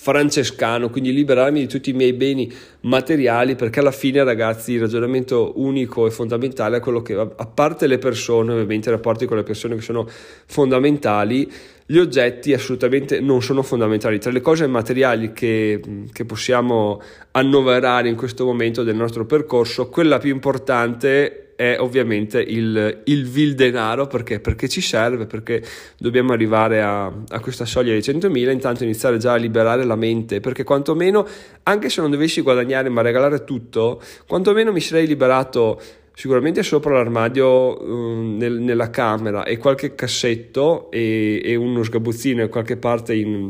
francescano, 0.00 0.90
quindi 0.90 1.12
liberarmi 1.12 1.58
di 1.58 1.66
tutti 1.66 1.90
i 1.90 1.92
miei 1.92 2.12
beni 2.12 2.50
materiali, 2.82 3.56
perché 3.56 3.80
alla 3.80 3.90
fine, 3.90 4.22
ragazzi, 4.22 4.74
il 4.74 4.80
ragionamento 4.80 5.54
unico 5.56 6.06
e 6.06 6.12
fondamentale 6.12 6.76
è 6.76 6.80
quello 6.80 7.02
che, 7.02 7.14
a 7.14 7.46
parte 7.46 7.88
le 7.88 7.98
persone, 7.98 8.52
ovviamente 8.52 8.90
i 8.90 8.92
rapporti 8.92 9.26
con 9.26 9.36
le 9.36 9.42
persone 9.42 9.74
che 9.74 9.80
sono 9.80 10.08
fondamentali, 10.46 11.50
gli 11.90 11.96
oggetti 11.96 12.52
assolutamente 12.52 13.18
non 13.18 13.40
sono 13.40 13.62
fondamentali. 13.62 14.18
Tra 14.18 14.30
le 14.30 14.42
cose 14.42 14.66
materiali 14.66 15.32
che, 15.32 15.80
che 16.12 16.26
possiamo 16.26 17.00
annoverare 17.30 18.10
in 18.10 18.14
questo 18.14 18.44
momento 18.44 18.82
del 18.82 18.94
nostro 18.94 19.24
percorso, 19.24 19.88
quella 19.88 20.18
più 20.18 20.30
importante 20.30 21.54
è 21.56 21.76
ovviamente 21.78 22.42
il, 22.42 23.00
il 23.04 23.26
vil 23.26 23.54
denaro 23.54 24.06
perché? 24.06 24.38
perché 24.38 24.68
ci 24.68 24.82
serve, 24.82 25.24
perché 25.24 25.62
dobbiamo 25.96 26.34
arrivare 26.34 26.82
a, 26.82 27.06
a 27.06 27.40
questa 27.40 27.64
soglia 27.64 27.94
di 27.94 28.00
100.000, 28.00 28.50
intanto 28.50 28.84
iniziare 28.84 29.16
già 29.16 29.32
a 29.32 29.36
liberare 29.36 29.84
la 29.84 29.96
mente, 29.96 30.40
perché 30.40 30.64
quantomeno, 30.64 31.26
anche 31.62 31.88
se 31.88 32.02
non 32.02 32.10
dovessi 32.10 32.42
guadagnare 32.42 32.90
ma 32.90 33.00
regalare 33.00 33.44
tutto, 33.44 34.02
quantomeno 34.26 34.72
mi 34.72 34.80
sarei 34.80 35.06
liberato 35.06 35.80
sicuramente 36.18 36.64
sopra 36.64 36.94
l'armadio 36.94 37.80
um, 37.80 38.36
nel, 38.36 38.54
nella 38.54 38.90
camera 38.90 39.44
e 39.44 39.56
qualche 39.56 39.94
cassetto 39.94 40.90
e, 40.90 41.40
e 41.44 41.54
uno 41.54 41.84
sgabuzzino 41.84 42.42
in 42.42 42.48
qualche 42.48 42.76
parte 42.76 43.14
in 43.14 43.48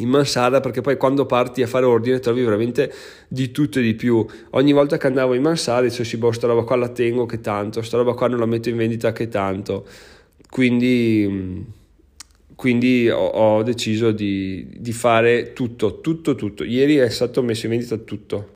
in 0.00 0.08
mansarda 0.08 0.60
perché 0.60 0.80
poi 0.80 0.96
quando 0.96 1.26
parti 1.26 1.60
a 1.60 1.66
fare 1.66 1.84
ordine 1.84 2.20
trovi 2.20 2.44
veramente 2.44 2.94
di 3.26 3.50
tutto 3.50 3.80
e 3.80 3.82
di 3.82 3.94
più. 3.94 4.24
Ogni 4.50 4.72
volta 4.72 4.96
che 4.96 5.08
andavo 5.08 5.34
in 5.34 5.42
mansarda 5.42 5.88
dicevo 5.88 6.04
sì 6.04 6.16
boh 6.18 6.30
sta 6.30 6.46
roba 6.46 6.62
qua 6.62 6.76
la 6.76 6.88
tengo 6.88 7.26
che 7.26 7.40
tanto 7.40 7.82
sta 7.82 7.96
roba 7.96 8.14
qua 8.14 8.28
non 8.28 8.38
la 8.38 8.46
metto 8.46 8.68
in 8.68 8.76
vendita 8.76 9.10
che 9.10 9.26
tanto. 9.26 9.84
Quindi, 10.48 11.66
quindi 12.54 13.10
ho, 13.10 13.26
ho, 13.26 13.62
deciso 13.64 14.12
di, 14.12 14.68
di 14.78 14.92
fare 14.92 15.52
tutto 15.52 16.00
tutto 16.00 16.36
tutto. 16.36 16.62
Ieri 16.62 16.96
è 16.96 17.10
stato 17.10 17.42
messo 17.42 17.66
in 17.66 17.72
vendita 17.72 17.96
tutto 17.96 18.52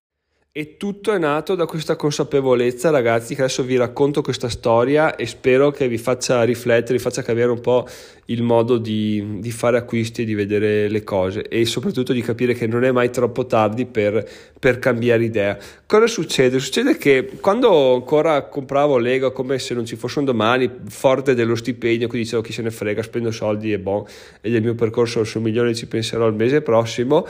e 0.55 0.77
tutto 0.77 1.13
è 1.13 1.19
nato 1.19 1.55
da 1.55 1.65
questa 1.65 1.97
consapevolezza, 1.97 2.91
ragazzi, 2.91 3.35
che 3.35 3.41
adesso 3.41 3.63
vi 3.63 3.79
racconto 3.79 4.21
questa 4.21 4.51
storia 4.51 5.17
e 5.17 5.25
spero 5.25 5.71
che 5.71 5.89
vi 5.89 5.97
faccia 5.97 6.43
riflettere, 6.43 6.99
vi 6.99 7.03
faccia 7.03 7.23
cambiare 7.23 7.51
un 7.51 7.63
po' 7.63 7.89
il 8.27 8.43
modo 8.43 8.77
di, 8.77 9.39
di, 9.39 9.51
fare 9.51 9.79
acquisti 9.79 10.21
e 10.21 10.25
di 10.27 10.35
vedere 10.35 10.89
le 10.89 11.05
cose 11.05 11.49
e 11.49 11.65
soprattutto 11.65 12.13
di 12.13 12.21
capire 12.21 12.53
che 12.53 12.67
non 12.67 12.85
è 12.85 12.91
mai 12.91 13.09
troppo 13.09 13.47
tardi 13.47 13.87
per, 13.87 14.29
per 14.59 14.79
cambiare 14.79 15.25
idea. 15.25 15.57
Cosa 15.87 16.07
succede? 16.07 16.59
Succede 16.59 16.99
che 16.99 17.31
quando 17.41 17.95
ancora 17.95 18.43
compravo 18.43 18.99
Lego 18.99 19.33
come 19.33 19.59
se 19.59 19.73
non 19.73 19.87
ci 19.87 19.97
fosse 19.97 20.19
un 20.19 20.27
domani, 20.27 20.71
forte 20.87 21.33
dello 21.33 21.55
stipendio, 21.55 22.09
quindi 22.09 22.27
dicevo 22.27 22.43
chi 22.43 22.53
se 22.53 22.61
ne 22.61 22.71
frega, 22.71 23.03
spendo 23.03 23.31
soldi 23.31 23.73
e 23.73 23.79
bon, 23.79 24.05
e 24.43 24.51
del 24.51 24.61
mio 24.61 24.75
percorso 24.75 25.25
sono 25.25 25.45
migliore, 25.47 25.75
ci 25.75 25.87
penserò 25.87 26.27
il 26.27 26.35
mese 26.35 26.61
prossimo 26.61 27.27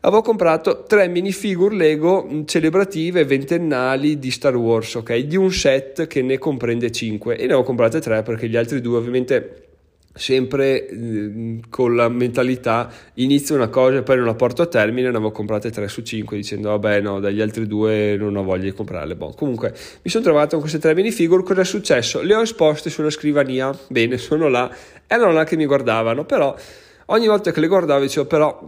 avevo 0.00 0.22
comprato 0.22 0.84
tre 0.86 1.08
minifigure 1.08 1.74
Lego 1.74 2.44
celebrative 2.46 3.24
ventennali 3.24 4.18
di 4.18 4.30
Star 4.30 4.56
Wars, 4.56 4.94
ok? 4.94 5.16
Di 5.18 5.36
un 5.36 5.52
set 5.52 6.06
che 6.06 6.22
ne 6.22 6.38
comprende 6.38 6.90
5 6.90 7.36
e 7.36 7.46
ne 7.46 7.54
ho 7.54 7.62
comprate 7.62 8.00
tre 8.00 8.22
perché 8.22 8.48
gli 8.48 8.56
altri 8.56 8.80
due 8.80 8.96
ovviamente 8.96 9.64
sempre 10.12 10.88
eh, 10.88 11.60
con 11.68 11.94
la 11.94 12.08
mentalità 12.08 12.90
inizio 13.14 13.54
una 13.54 13.68
cosa 13.68 13.98
e 13.98 14.02
poi 14.02 14.16
non 14.16 14.26
la 14.26 14.34
porto 14.34 14.62
a 14.62 14.66
termine 14.66 15.08
ne 15.08 15.16
avevo 15.16 15.30
comprate 15.30 15.70
3 15.70 15.86
su 15.86 16.02
5 16.02 16.36
dicendo 16.36 16.70
vabbè 16.70 17.00
no 17.00 17.20
dagli 17.20 17.40
altri 17.40 17.68
due 17.68 18.16
non 18.16 18.34
ho 18.34 18.42
voglia 18.42 18.64
di 18.64 18.72
comprarle 18.72 19.14
bon. 19.14 19.34
comunque 19.36 19.72
mi 20.02 20.10
sono 20.10 20.24
trovato 20.24 20.50
con 20.50 20.60
queste 20.60 20.80
tre 20.80 20.94
minifigure 20.94 21.44
cosa 21.44 21.60
è 21.60 21.64
successo? 21.64 22.22
le 22.22 22.34
ho 22.34 22.42
esposte 22.42 22.90
sulla 22.90 23.10
scrivania 23.10 23.72
bene 23.86 24.18
sono 24.18 24.48
là 24.48 24.68
erano 25.06 25.30
là 25.30 25.44
che 25.44 25.56
mi 25.56 25.64
guardavano 25.64 26.24
però 26.24 26.56
ogni 27.06 27.28
volta 27.28 27.52
che 27.52 27.60
le 27.60 27.68
guardavo 27.68 28.02
dicevo 28.02 28.26
però 28.26 28.66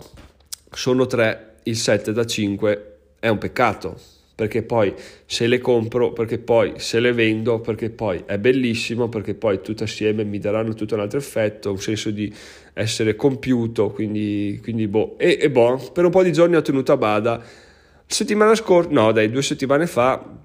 sono 0.73 1.07
tre, 1.07 1.55
il 1.65 1.77
7 1.77 2.13
da 2.13 2.25
5 2.25 2.97
è 3.21 3.29
un 3.29 3.39
peccato, 3.39 3.99
perché 4.35 4.63
poi 4.63 4.93
se 5.27 5.47
le 5.47 5.61
compro, 5.61 6.13
perché 6.13 6.39
poi 6.39 6.75
se 6.77 6.99
le 7.01 7.13
vendo, 7.13 7.61
perché 7.61 7.91
poi 7.91 8.23
è 8.27 8.39
bellissimo, 8.39 9.09
perché 9.09 9.35
poi 9.35 9.61
tutte 9.61 9.85
assieme 9.85 10.25
mi 10.25 10.39
daranno 10.39 10.75
tutto 10.75 10.95
un 10.95 11.01
altro 11.01 11.19
effetto, 11.19 11.71
un 11.71 11.79
senso 11.79 12.11
di 12.11 12.33
essere 12.73 13.15
compiuto, 13.15 13.91
quindi, 13.91 14.59
quindi 14.63 14.89
boh. 14.89 15.17
E, 15.19 15.39
e 15.41 15.51
boh, 15.51 15.91
per 15.93 16.05
un 16.05 16.11
po' 16.11 16.23
di 16.23 16.33
giorni 16.33 16.57
ho 16.57 16.63
tenuto 16.63 16.93
a 16.93 16.97
bada. 16.97 17.45
Settimana 18.07 18.55
scorsa, 18.55 18.91
no 18.91 19.13
dai, 19.13 19.31
due 19.31 19.43
settimane 19.43 19.87
fa, 19.87 20.41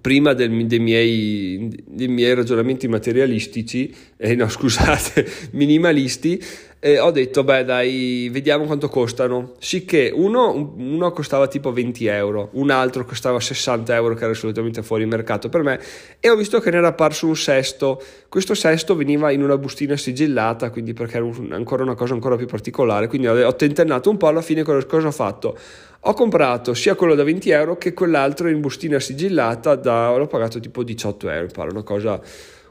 prima 0.00 0.32
del, 0.32 0.66
dei, 0.66 0.78
miei, 0.78 1.82
dei, 1.86 2.08
miei, 2.08 2.34
ragionamenti 2.34 2.88
materialistici, 2.88 3.94
eh, 4.16 4.34
no 4.34 4.48
scusate, 4.48 5.26
minimalisti, 5.52 6.42
e 6.82 6.98
ho 6.98 7.10
detto, 7.10 7.44
beh 7.44 7.62
dai, 7.62 8.30
vediamo 8.32 8.64
quanto 8.64 8.88
costano. 8.88 9.52
Sicché 9.58 10.10
uno, 10.14 10.72
uno 10.76 11.12
costava 11.12 11.46
tipo 11.46 11.72
20 11.72 12.06
euro, 12.06 12.48
un 12.52 12.70
altro 12.70 13.04
costava 13.04 13.38
60 13.38 13.94
euro, 13.94 14.14
che 14.14 14.22
era 14.22 14.32
assolutamente 14.32 14.82
fuori 14.82 15.04
mercato 15.04 15.50
per 15.50 15.62
me, 15.62 15.78
e 16.18 16.30
ho 16.30 16.36
visto 16.36 16.58
che 16.58 16.70
ne 16.70 16.78
era 16.78 16.88
apparso 16.88 17.26
un 17.26 17.36
sesto. 17.36 18.02
Questo 18.30 18.54
sesto 18.54 18.96
veniva 18.96 19.30
in 19.30 19.42
una 19.42 19.58
bustina 19.58 19.94
sigillata, 19.98 20.70
quindi 20.70 20.94
perché 20.94 21.16
era 21.16 21.26
un, 21.26 21.52
ancora 21.52 21.82
una 21.82 21.94
cosa 21.94 22.14
ancora 22.14 22.36
più 22.36 22.46
particolare. 22.46 23.08
Quindi 23.08 23.26
ho, 23.26 23.46
ho 23.46 23.54
tentennato 23.54 24.08
un 24.08 24.16
po', 24.16 24.28
alla 24.28 24.40
fine 24.40 24.62
cosa, 24.62 24.86
cosa 24.86 25.08
ho 25.08 25.12
fatto? 25.12 25.58
Ho 26.04 26.14
comprato 26.14 26.72
sia 26.72 26.94
quello 26.94 27.14
da 27.14 27.24
20 27.24 27.50
euro 27.50 27.76
che 27.76 27.92
quell'altro 27.92 28.48
in 28.48 28.58
bustina 28.62 28.98
sigillata, 28.98 29.74
da, 29.74 30.16
l'ho 30.16 30.26
pagato 30.26 30.58
tipo 30.58 30.82
18 30.82 31.28
euro, 31.28 31.68
una 31.70 31.82
cosa 31.82 32.18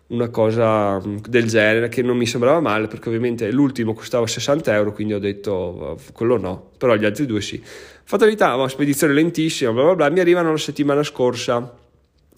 una 0.09 0.29
cosa 0.29 0.99
mm, 0.99 1.17
del 1.27 1.47
genere 1.47 1.89
che 1.89 2.01
non 2.01 2.17
mi 2.17 2.25
sembrava 2.25 2.59
male 2.59 2.87
perché 2.87 3.09
ovviamente 3.09 3.51
l'ultimo 3.51 3.93
costava 3.93 4.25
60 4.27 4.73
euro 4.73 4.93
quindi 4.93 5.13
ho 5.13 5.19
detto 5.19 5.99
quello 6.13 6.37
no. 6.37 6.71
Però 6.77 6.95
gli 6.95 7.05
altri 7.05 7.25
due 7.25 7.41
sì. 7.41 7.61
Fatalità 7.63 8.55
una 8.55 8.67
spedizione 8.67 9.13
lentissima 9.13 9.71
bla 9.71 9.83
bla 9.83 9.95
bla 9.95 10.09
mi 10.09 10.19
arrivano 10.19 10.51
la 10.51 10.57
settimana 10.57 11.03
scorsa. 11.03 11.75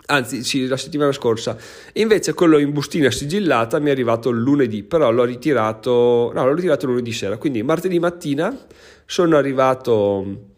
Anzi 0.08 0.44
sì, 0.44 0.68
la 0.68 0.76
settimana 0.76 1.14
scorsa. 1.14 1.56
Invece 1.94 2.34
quello 2.34 2.58
in 2.58 2.72
bustina 2.72 3.10
sigillata 3.12 3.80
mi 3.80 3.88
è 3.88 3.92
arrivato 3.92 4.30
lunedì, 4.30 4.84
però 4.84 5.10
l'ho 5.10 5.24
ritirato, 5.24 6.32
no, 6.34 6.46
l'ho 6.46 6.54
ritirato 6.54 6.86
lunedì 6.88 7.14
sera, 7.14 7.38
quindi 7.38 7.64
martedì 7.64 7.98
mattina 7.98 8.54
sono 9.06 9.38
arrivato 9.38 10.51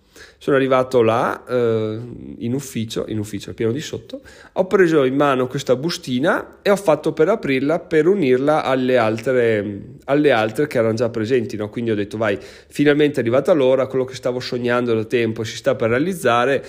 sono 0.43 0.57
arrivato 0.57 1.01
là 1.01 1.41
eh, 1.47 1.99
in 2.39 2.53
ufficio, 2.53 3.05
in 3.07 3.17
ufficio 3.17 3.51
al 3.51 3.55
piano 3.55 3.71
di 3.71 3.79
sotto, 3.79 4.19
ho 4.51 4.67
preso 4.67 5.05
in 5.05 5.15
mano 5.15 5.47
questa 5.47 5.77
bustina 5.77 6.57
e 6.61 6.69
ho 6.69 6.75
fatto 6.75 7.13
per 7.13 7.29
aprirla 7.29 7.79
per 7.79 8.07
unirla 8.07 8.61
alle 8.61 8.97
altre, 8.97 9.81
alle 10.03 10.31
altre 10.33 10.67
che 10.67 10.79
erano 10.79 10.95
già 10.95 11.07
presenti. 11.07 11.55
No? 11.55 11.69
Quindi 11.69 11.91
ho 11.91 11.95
detto 11.95 12.17
vai, 12.17 12.37
finalmente 12.41 13.19
è 13.19 13.19
arrivata 13.21 13.53
l'ora, 13.53 13.87
quello 13.87 14.03
che 14.03 14.15
stavo 14.15 14.41
sognando 14.41 14.93
da 14.93 15.05
tempo 15.05 15.45
si 15.45 15.55
sta 15.55 15.75
per 15.75 15.91
realizzare, 15.91 16.61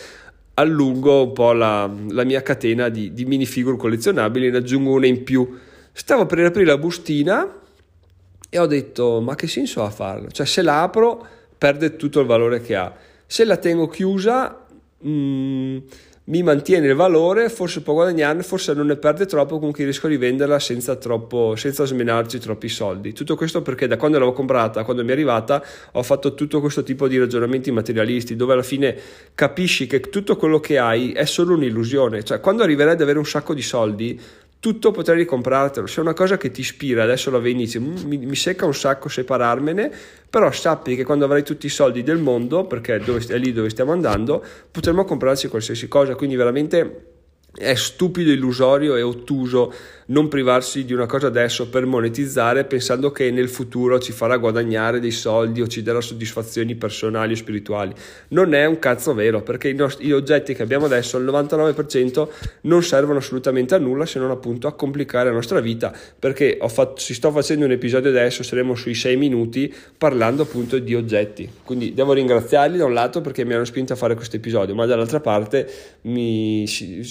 allungo 0.55 1.25
un 1.25 1.33
po' 1.33 1.53
la, 1.53 1.93
la 2.11 2.23
mia 2.23 2.43
catena 2.43 2.89
di, 2.89 3.13
di 3.13 3.25
minifigure 3.25 3.77
collezionabili, 3.77 4.51
ne 4.51 4.59
aggiungo 4.59 4.93
una 4.93 5.07
in 5.07 5.25
più. 5.25 5.53
Stavo 5.91 6.27
per 6.27 6.39
aprire 6.45 6.67
la 6.67 6.79
bustina 6.79 7.61
e 8.49 8.57
ho 8.57 8.67
detto 8.67 9.21
ma 9.21 9.35
che 9.35 9.49
senso 9.49 9.83
ha 9.83 9.91
farlo? 9.91 10.31
Cioè 10.31 10.47
se 10.47 10.63
la 10.63 10.83
apro 10.83 11.27
perde 11.59 11.97
tutto 11.97 12.21
il 12.21 12.27
valore 12.27 12.61
che 12.61 12.77
ha 12.77 13.13
se 13.35 13.43
la 13.43 13.57
tengo 13.57 13.89
chiusa 13.89 14.65
mh, 14.99 15.11
mm, 15.11 15.77
mi 16.27 16.43
mantiene 16.45 16.87
il 16.87 16.95
valore, 16.95 17.49
forse 17.49 17.83
può 17.83 17.95
guadagnarne, 17.95 18.45
forse 18.45 18.75
non 18.75 18.87
ne 18.87 18.95
perde 18.95 19.27
troppo, 19.27 19.59
comunque 19.59 19.83
riesco 19.83 20.07
a 20.07 20.11
rivenderla 20.11 20.61
senza, 20.61 20.95
troppo, 20.95 21.57
senza 21.57 21.85
smenarci 21.85 22.39
troppi 22.39 22.69
soldi. 22.69 23.13
Tutto 23.13 23.35
questo 23.35 23.61
perché 23.61 23.89
da 23.89 23.97
quando 23.97 24.19
l'avevo 24.19 24.37
comprata, 24.37 24.85
quando 24.85 25.03
mi 25.03 25.09
è 25.11 25.13
arrivata, 25.15 25.61
ho 25.91 26.03
fatto 26.05 26.35
tutto 26.35 26.61
questo 26.61 26.85
tipo 26.85 27.09
di 27.09 27.19
ragionamenti 27.19 27.73
materialisti, 27.73 28.37
dove 28.37 28.53
alla 28.53 28.63
fine 28.63 28.97
capisci 29.35 29.89
che 29.89 29.99
tutto 29.99 30.37
quello 30.37 30.61
che 30.61 30.79
hai 30.79 31.11
è 31.11 31.25
solo 31.25 31.55
un'illusione. 31.55 32.23
Cioè, 32.23 32.39
quando 32.39 32.63
arriverai 32.63 32.93
ad 32.93 33.01
avere 33.01 33.19
un 33.19 33.27
sacco 33.27 33.53
di 33.53 33.63
soldi, 33.63 34.19
tutto 34.65 34.93
potrei 34.93 35.19
ricomprartelo. 35.19 35.87
Se 35.87 35.99
è 35.99 36.01
una 36.01 36.15
cosa 36.15 36.39
che 36.39 36.51
ti 36.51 36.61
ispira, 36.61 37.03
adesso 37.03 37.31
la 37.31 37.39
vedi, 37.39 37.65
dici, 37.65 37.79
mm, 37.79 37.97
mi, 38.07 38.17
mi, 38.17 38.35
secca 38.35 38.65
un 38.65 38.73
sacco 38.73 39.11
separarmene, 39.11 39.93
però 40.31 40.51
sappi 40.53 40.97
che 40.97 41.05
quando 41.05 41.27
avrai 41.27 41.43
tutti 41.43 41.67
i 41.67 41.69
soldi 41.69 42.03
del 42.03 42.17
mondo, 42.17 42.65
perché 42.65 42.97
è 42.97 43.37
lì 43.37 43.53
dove 43.53 43.69
stiamo 43.69 43.93
andando, 43.93 44.43
potremo 44.71 45.05
comprarci 45.05 45.49
qualsiasi 45.49 45.87
cosa. 45.87 46.15
Quindi 46.15 46.37
veramente 46.37 47.14
è 47.57 47.75
stupido, 47.75 48.31
illusorio 48.31 48.97
e 48.97 49.03
ottuso 49.03 49.73
non 50.07 50.29
privarsi 50.29 50.85
di 50.85 50.93
una 50.93 51.07
cosa 51.07 51.29
adesso 51.29 51.69
per 51.69 51.87
monetizzare 51.87 52.65
pensando 52.65 53.11
che 53.11 53.31
nel 53.31 53.49
futuro 53.49 53.99
ci 53.99 54.13
farà 54.13 54.37
guadagnare 54.37 55.01
dei 55.01 55.11
soldi 55.11 55.63
o 55.63 55.67
ci 55.67 55.83
darà 55.83 56.01
soddisfazioni 56.01 56.75
personali 56.75 57.33
o 57.33 57.37
spirituali. 57.37 57.93
Non 58.29 58.55
è 58.55 58.67
un 58.67 58.79
cazzo 58.79 59.15
vero 59.15 59.43
perché 59.43 59.69
i, 59.69 59.75
nostri, 59.75 60.07
gli 60.07 60.13
oggetti 60.13 60.55
che 60.55 60.63
abbiamo 60.63 60.87
adesso, 60.87 61.17
al 61.17 61.25
99%, 61.25 62.29
non 62.63 62.83
servono 62.83 63.19
assolutamente 63.19 63.75
a 63.75 63.79
nulla 63.79 64.05
se 64.05 64.19
non 64.19 64.31
appunto 64.31 64.67
a 64.67 64.75
complicare 64.75 65.29
la 65.29 65.35
nostra 65.35 65.61
vita 65.61 65.93
perché 66.19 66.59
fatto, 66.67 67.01
si 67.01 67.15
sto 67.15 67.31
facendo 67.31 67.65
un 67.65 67.71
episodio 67.71 68.11
adesso, 68.11 68.43
saremo 68.43 68.75
sui 68.75 68.95
6 68.95 69.17
minuti 69.17 69.73
parlando 69.97 70.43
appunto 70.43 70.79
di 70.79 70.95
oggetti. 70.95 71.49
Quindi 71.65 71.95
devo 71.95 72.13
ringraziarli 72.13 72.77
da 72.77 72.85
un 72.85 72.93
lato 72.93 73.21
perché 73.21 73.45
mi 73.45 73.55
hanno 73.55 73.65
spinto 73.65 73.93
a 73.93 73.97
fare 73.97 74.15
questo 74.15 74.37
episodio, 74.37 74.75
ma 74.75 74.87
dall'altra 74.87 75.21
parte 75.21 75.71
mi 76.03 76.67
si, 76.67 77.03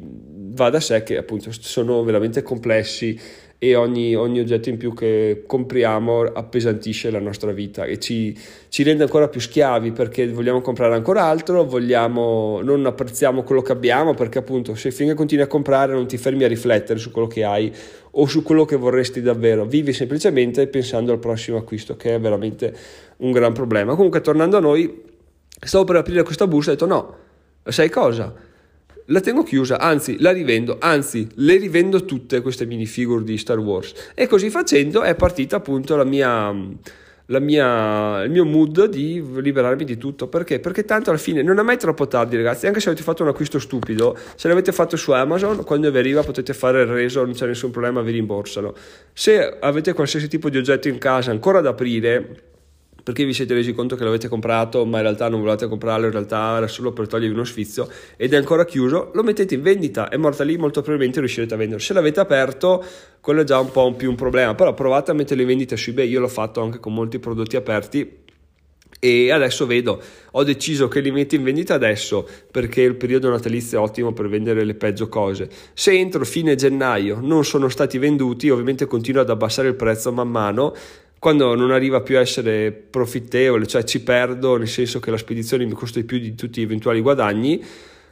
va 0.00 0.70
da 0.70 0.80
sé 0.80 1.02
che 1.02 1.16
appunto 1.16 1.50
sono 1.52 2.02
veramente 2.02 2.42
complessi 2.42 3.18
e 3.64 3.76
ogni, 3.76 4.16
ogni, 4.16 4.40
oggetto 4.40 4.70
in 4.70 4.76
più 4.76 4.92
che 4.92 5.44
compriamo 5.46 6.22
appesantisce 6.22 7.12
la 7.12 7.20
nostra 7.20 7.52
vita 7.52 7.84
e 7.84 8.00
ci, 8.00 8.36
ci, 8.68 8.82
rende 8.82 9.04
ancora 9.04 9.28
più 9.28 9.38
schiavi 9.38 9.92
perché 9.92 10.28
vogliamo 10.28 10.60
comprare 10.60 10.96
ancora 10.96 11.22
altro, 11.22 11.62
vogliamo, 11.62 12.60
non 12.60 12.84
apprezziamo 12.86 13.44
quello 13.44 13.62
che 13.62 13.70
abbiamo 13.70 14.14
perché 14.14 14.38
appunto 14.38 14.74
se 14.74 14.90
finché 14.90 15.14
continui 15.14 15.44
a 15.44 15.46
comprare 15.46 15.92
non 15.92 16.08
ti 16.08 16.16
fermi 16.16 16.42
a 16.42 16.48
riflettere 16.48 16.98
su 16.98 17.12
quello 17.12 17.28
che 17.28 17.44
hai 17.44 17.72
o 18.10 18.26
su 18.26 18.42
quello 18.42 18.64
che 18.64 18.74
vorresti 18.74 19.22
davvero, 19.22 19.64
vivi 19.64 19.92
semplicemente 19.92 20.66
pensando 20.66 21.12
al 21.12 21.20
prossimo 21.20 21.56
acquisto 21.56 21.94
che 21.94 22.16
è 22.16 22.20
veramente 22.20 22.74
un 23.18 23.30
gran 23.30 23.52
problema. 23.52 23.94
Comunque 23.94 24.20
tornando 24.20 24.56
a 24.56 24.60
noi, 24.60 25.02
stavo 25.48 25.84
per 25.84 25.94
aprire 25.94 26.24
questa 26.24 26.48
busta 26.48 26.72
e 26.72 26.74
ho 26.74 26.76
detto 26.76 26.92
no, 26.92 27.16
sai 27.70 27.88
cosa? 27.88 28.50
La 29.06 29.20
tengo 29.20 29.42
chiusa, 29.42 29.78
anzi 29.78 30.18
la 30.20 30.30
rivendo, 30.30 30.76
anzi 30.80 31.28
le 31.34 31.56
rivendo 31.56 32.04
tutte 32.04 32.40
queste 32.40 32.66
minifigure 32.66 33.24
di 33.24 33.36
Star 33.38 33.58
Wars. 33.58 33.92
E 34.14 34.26
così 34.26 34.50
facendo 34.50 35.02
è 35.02 35.14
partita 35.14 35.56
appunto 35.56 35.96
la 35.96 36.04
mia, 36.04 36.54
la 37.26 37.38
mia, 37.38 38.22
il 38.22 38.30
mio 38.30 38.44
mood 38.44 38.86
di 38.86 39.22
liberarmi 39.40 39.84
di 39.84 39.96
tutto. 39.96 40.28
Perché? 40.28 40.60
Perché 40.60 40.84
tanto 40.84 41.10
alla 41.10 41.18
fine 41.18 41.42
non 41.42 41.58
è 41.58 41.62
mai 41.62 41.78
troppo 41.78 42.06
tardi 42.06 42.36
ragazzi. 42.36 42.66
Anche 42.66 42.80
se 42.80 42.88
avete 42.88 43.02
fatto 43.02 43.22
un 43.22 43.28
acquisto 43.28 43.58
stupido 43.58 44.16
se 44.36 44.48
l'avete 44.48 44.72
fatto 44.72 44.96
su 44.96 45.10
Amazon 45.12 45.64
quando 45.64 45.90
vi 45.90 45.98
arriva 45.98 46.22
potete 46.22 46.54
fare 46.54 46.82
il 46.82 46.88
reso 46.88 47.24
non 47.24 47.32
c'è 47.32 47.46
nessun 47.46 47.70
problema 47.70 48.00
vi 48.02 48.12
rimborsano. 48.12 48.74
Se 49.12 49.58
avete 49.60 49.92
qualsiasi 49.92 50.28
tipo 50.28 50.48
di 50.48 50.58
oggetto 50.58 50.88
in 50.88 50.98
casa 50.98 51.30
ancora 51.30 51.60
da 51.60 51.70
aprire 51.70 52.50
perché 53.02 53.24
vi 53.24 53.32
siete 53.32 53.54
resi 53.54 53.72
conto 53.72 53.96
che 53.96 54.04
l'avete 54.04 54.28
comprato 54.28 54.84
ma 54.84 54.98
in 54.98 55.02
realtà 55.02 55.28
non 55.28 55.40
volevate 55.40 55.66
comprarlo, 55.66 56.06
in 56.06 56.12
realtà 56.12 56.56
era 56.56 56.68
solo 56.68 56.92
per 56.92 57.06
togliervi 57.08 57.34
uno 57.34 57.44
sfizio 57.44 57.88
ed 58.16 58.32
è 58.32 58.36
ancora 58.36 58.64
chiuso, 58.64 59.10
lo 59.14 59.22
mettete 59.22 59.54
in 59.54 59.62
vendita, 59.62 60.08
è 60.08 60.16
morta 60.16 60.44
lì, 60.44 60.56
molto 60.56 60.80
probabilmente 60.80 61.20
riuscirete 61.20 61.54
a 61.54 61.56
vendere. 61.56 61.80
Se 61.80 61.92
l'avete 61.92 62.20
aperto, 62.20 62.84
quello 63.20 63.42
è 63.42 63.44
già 63.44 63.58
un 63.58 63.70
po' 63.70 63.92
più 63.94 64.10
un 64.10 64.16
problema, 64.16 64.54
però 64.54 64.74
provate 64.74 65.10
a 65.10 65.14
metterlo 65.14 65.42
in 65.42 65.48
vendita 65.48 65.76
su 65.76 65.90
eBay, 65.90 66.08
io 66.08 66.20
l'ho 66.20 66.28
fatto 66.28 66.60
anche 66.60 66.78
con 66.78 66.94
molti 66.94 67.18
prodotti 67.18 67.56
aperti 67.56 68.20
e 69.04 69.32
adesso 69.32 69.66
vedo, 69.66 70.00
ho 70.30 70.44
deciso 70.44 70.86
che 70.86 71.00
li 71.00 71.10
metto 71.10 71.34
in 71.34 71.42
vendita 71.42 71.74
adesso 71.74 72.24
perché 72.48 72.82
il 72.82 72.94
periodo 72.94 73.30
natalizio 73.30 73.80
è 73.80 73.82
ottimo 73.82 74.12
per 74.12 74.28
vendere 74.28 74.62
le 74.62 74.74
peggio 74.74 75.08
cose. 75.08 75.50
Se 75.72 75.90
entro 75.90 76.24
fine 76.24 76.54
gennaio 76.54 77.18
non 77.20 77.44
sono 77.44 77.68
stati 77.68 77.98
venduti, 77.98 78.48
ovviamente 78.48 78.86
continuo 78.86 79.22
ad 79.22 79.30
abbassare 79.30 79.66
il 79.66 79.74
prezzo 79.74 80.12
man 80.12 80.28
mano 80.28 80.72
quando 81.22 81.54
non 81.54 81.70
arriva 81.70 82.00
più 82.00 82.16
a 82.16 82.20
essere 82.20 82.72
profittevole, 82.72 83.64
cioè 83.68 83.84
ci 83.84 84.02
perdo, 84.02 84.56
nel 84.56 84.66
senso 84.66 84.98
che 84.98 85.12
la 85.12 85.16
spedizione 85.16 85.64
mi 85.64 85.70
costa 85.70 86.00
di 86.00 86.04
più 86.04 86.18
di 86.18 86.34
tutti 86.34 86.58
gli 86.58 86.64
eventuali 86.64 87.00
guadagni, 87.00 87.64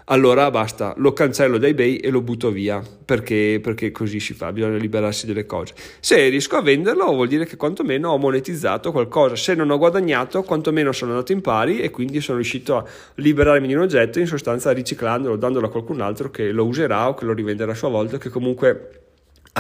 allora 0.05 0.49
basta, 0.52 0.95
lo 0.97 1.12
cancello 1.12 1.59
da 1.59 1.67
eBay 1.67 1.97
e 1.97 2.09
lo 2.11 2.21
butto 2.21 2.52
via, 2.52 2.81
perché, 3.05 3.59
perché 3.61 3.90
così 3.90 4.21
si 4.21 4.33
fa, 4.33 4.52
bisogna 4.52 4.76
liberarsi 4.76 5.26
delle 5.26 5.45
cose. 5.45 5.75
Se 5.99 6.29
riesco 6.29 6.55
a 6.55 6.62
venderlo 6.62 7.07
vuol 7.07 7.26
dire 7.26 7.47
che 7.47 7.57
quantomeno 7.57 8.11
ho 8.11 8.17
monetizzato 8.17 8.93
qualcosa, 8.93 9.35
se 9.35 9.57
non 9.57 9.71
ho 9.71 9.76
guadagnato 9.76 10.45
quantomeno 10.45 10.93
sono 10.93 11.11
andato 11.11 11.33
in 11.33 11.40
pari 11.40 11.81
e 11.81 11.90
quindi 11.90 12.21
sono 12.21 12.37
riuscito 12.37 12.76
a 12.76 12.85
liberarmi 13.17 13.67
di 13.67 13.75
un 13.75 13.81
oggetto, 13.81 14.21
in 14.21 14.29
sostanza 14.29 14.71
riciclandolo, 14.71 15.35
dandolo 15.35 15.67
a 15.67 15.71
qualcun 15.71 16.00
altro 16.00 16.31
che 16.31 16.52
lo 16.52 16.64
userà 16.64 17.09
o 17.09 17.14
che 17.14 17.25
lo 17.25 17.33
rivenderà 17.33 17.73
a 17.73 17.75
sua 17.75 17.88
volta, 17.88 18.19
che 18.19 18.29
comunque 18.29 19.00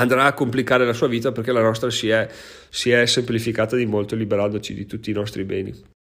andrà 0.00 0.24
a 0.24 0.32
complicare 0.32 0.84
la 0.84 0.92
sua 0.92 1.08
vita 1.08 1.32
perché 1.32 1.52
la 1.52 1.62
nostra 1.62 1.90
si 1.90 2.08
è, 2.08 2.28
si 2.68 2.90
è 2.90 3.06
semplificata 3.06 3.76
di 3.76 3.86
molto 3.86 4.16
liberandoci 4.16 4.74
di 4.74 4.86
tutti 4.86 5.10
i 5.10 5.14
nostri 5.14 5.44
beni. 5.44 5.98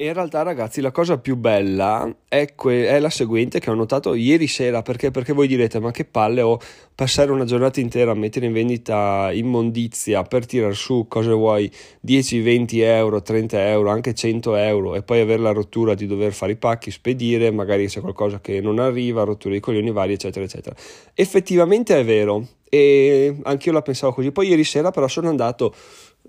In 0.00 0.14
realtà, 0.14 0.40
ragazzi, 0.40 0.80
la 0.80 0.92
cosa 0.92 1.18
più 1.18 1.36
bella 1.36 2.10
è, 2.26 2.54
que- 2.54 2.88
è, 2.88 2.98
la 3.00 3.10
seguente 3.10 3.60
che 3.60 3.68
ho 3.68 3.74
notato 3.74 4.14
ieri 4.14 4.46
sera. 4.46 4.80
Perché? 4.80 5.10
Perché 5.10 5.34
voi 5.34 5.46
direte: 5.46 5.78
Ma 5.78 5.90
che 5.90 6.06
palle 6.06 6.40
ho 6.40 6.58
passare 6.94 7.30
una 7.32 7.44
giornata 7.44 7.80
intera 7.80 8.12
a 8.12 8.14
mettere 8.14 8.46
in 8.46 8.54
vendita 8.54 9.30
immondizia 9.30 10.22
per 10.22 10.46
tirare 10.46 10.72
su 10.72 11.04
cosa 11.06 11.34
vuoi 11.34 11.70
10, 12.00 12.40
20 12.40 12.80
euro, 12.80 13.20
30 13.20 13.68
euro, 13.68 13.90
anche 13.90 14.14
100 14.14 14.56
euro 14.56 14.94
e 14.94 15.02
poi 15.02 15.20
avere 15.20 15.42
la 15.42 15.52
rottura 15.52 15.92
di 15.92 16.06
dover 16.06 16.32
fare 16.32 16.52
i 16.52 16.56
pacchi, 16.56 16.90
spedire, 16.90 17.50
magari 17.50 17.86
c'è 17.86 18.00
qualcosa 18.00 18.40
che 18.40 18.62
non 18.62 18.78
arriva, 18.78 19.24
rottura 19.24 19.52
di 19.52 19.60
coglioni 19.60 19.90
vari, 19.90 20.14
eccetera, 20.14 20.46
eccetera. 20.46 20.74
Effettivamente 21.12 21.98
è 21.98 22.04
vero 22.06 22.46
e 22.70 23.36
anche 23.42 23.68
io 23.68 23.74
la 23.74 23.82
pensavo 23.82 24.14
così. 24.14 24.32
Poi 24.32 24.48
ieri 24.48 24.64
sera, 24.64 24.90
però, 24.90 25.06
sono 25.08 25.28
andato 25.28 25.74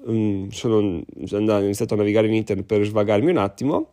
um, 0.03 0.50
sono 0.50 1.01
andato, 1.31 1.63
iniziato 1.63 1.93
a 1.93 1.98
navigare 1.98 2.27
in 2.27 2.33
internet 2.33 2.65
per 2.65 2.83
svagarmi 2.83 3.29
un 3.29 3.38
attimo 3.38 3.91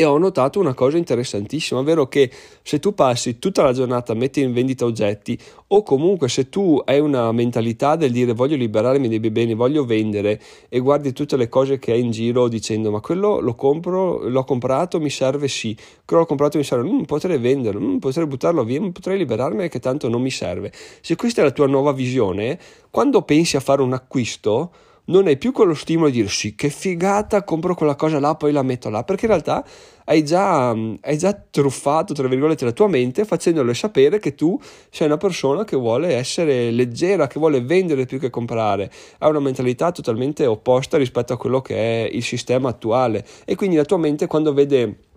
e 0.00 0.04
ho 0.04 0.16
notato 0.16 0.60
una 0.60 0.74
cosa 0.74 0.96
interessantissima, 0.96 1.80
ovvero 1.80 2.06
che 2.06 2.30
se 2.62 2.78
tu 2.78 2.94
passi 2.94 3.40
tutta 3.40 3.64
la 3.64 3.72
giornata 3.72 4.12
a 4.12 4.14
mettere 4.14 4.46
in 4.46 4.52
vendita 4.52 4.84
oggetti 4.84 5.36
o 5.66 5.82
comunque 5.82 6.28
se 6.28 6.48
tu 6.48 6.80
hai 6.84 7.00
una 7.00 7.32
mentalità 7.32 7.96
del 7.96 8.12
dire 8.12 8.32
voglio 8.32 8.54
liberarmi 8.54 9.08
dei 9.08 9.18
beni, 9.18 9.54
voglio 9.54 9.84
vendere 9.84 10.40
e 10.68 10.78
guardi 10.78 11.12
tutte 11.12 11.36
le 11.36 11.48
cose 11.48 11.80
che 11.80 11.90
hai 11.90 12.00
in 12.00 12.12
giro 12.12 12.46
dicendo 12.46 12.92
ma 12.92 13.00
quello 13.00 13.40
lo 13.40 13.56
compro, 13.56 14.28
l'ho 14.28 14.44
comprato, 14.44 15.00
mi 15.00 15.10
serve 15.10 15.48
sì, 15.48 15.76
quello 16.04 16.22
l'ho 16.22 16.28
comprato 16.28 16.58
mi 16.58 16.64
serve, 16.64 16.88
mm, 16.88 17.02
potrei 17.02 17.38
venderlo, 17.38 17.80
mm, 17.80 17.96
potrei 17.96 18.28
buttarlo 18.28 18.62
via, 18.62 18.80
mm, 18.80 18.90
potrei 18.90 19.18
liberarmi 19.18 19.68
che 19.68 19.80
tanto 19.80 20.08
non 20.08 20.22
mi 20.22 20.30
serve. 20.30 20.70
Se 21.00 21.16
questa 21.16 21.40
è 21.40 21.44
la 21.44 21.50
tua 21.50 21.66
nuova 21.66 21.90
visione, 21.90 22.56
quando 22.88 23.22
pensi 23.22 23.56
a 23.56 23.60
fare 23.60 23.82
un 23.82 23.94
acquisto 23.94 24.70
non 25.08 25.26
hai 25.26 25.36
più 25.36 25.52
quello 25.52 25.74
stimolo 25.74 26.08
di 26.08 26.16
dire 26.16 26.28
sì, 26.28 26.54
che 26.54 26.70
figata, 26.70 27.44
compro 27.44 27.74
quella 27.74 27.94
cosa 27.94 28.18
là, 28.18 28.34
poi 28.34 28.52
la 28.52 28.62
metto 28.62 28.88
là, 28.88 29.04
perché 29.04 29.26
in 29.26 29.32
realtà 29.32 29.64
hai 30.04 30.24
già, 30.24 30.70
hai 30.70 31.18
già 31.18 31.38
truffato, 31.50 32.14
tra 32.14 32.28
virgolette, 32.28 32.64
la 32.64 32.72
tua 32.72 32.88
mente 32.88 33.24
facendole 33.24 33.74
sapere 33.74 34.18
che 34.18 34.34
tu 34.34 34.58
sei 34.90 35.06
una 35.06 35.16
persona 35.18 35.64
che 35.64 35.76
vuole 35.76 36.14
essere 36.14 36.70
leggera, 36.70 37.26
che 37.26 37.38
vuole 37.38 37.60
vendere 37.60 38.06
più 38.06 38.18
che 38.18 38.30
comprare, 38.30 38.90
ha 39.18 39.28
una 39.28 39.40
mentalità 39.40 39.92
totalmente 39.92 40.46
opposta 40.46 40.96
rispetto 40.96 41.32
a 41.32 41.36
quello 41.36 41.60
che 41.60 41.74
è 41.76 42.08
il 42.10 42.22
sistema 42.22 42.70
attuale. 42.70 43.24
E 43.44 43.54
quindi 43.54 43.76
la 43.76 43.84
tua 43.84 43.98
mente 43.98 44.26
quando 44.26 44.52
vede 44.52 45.07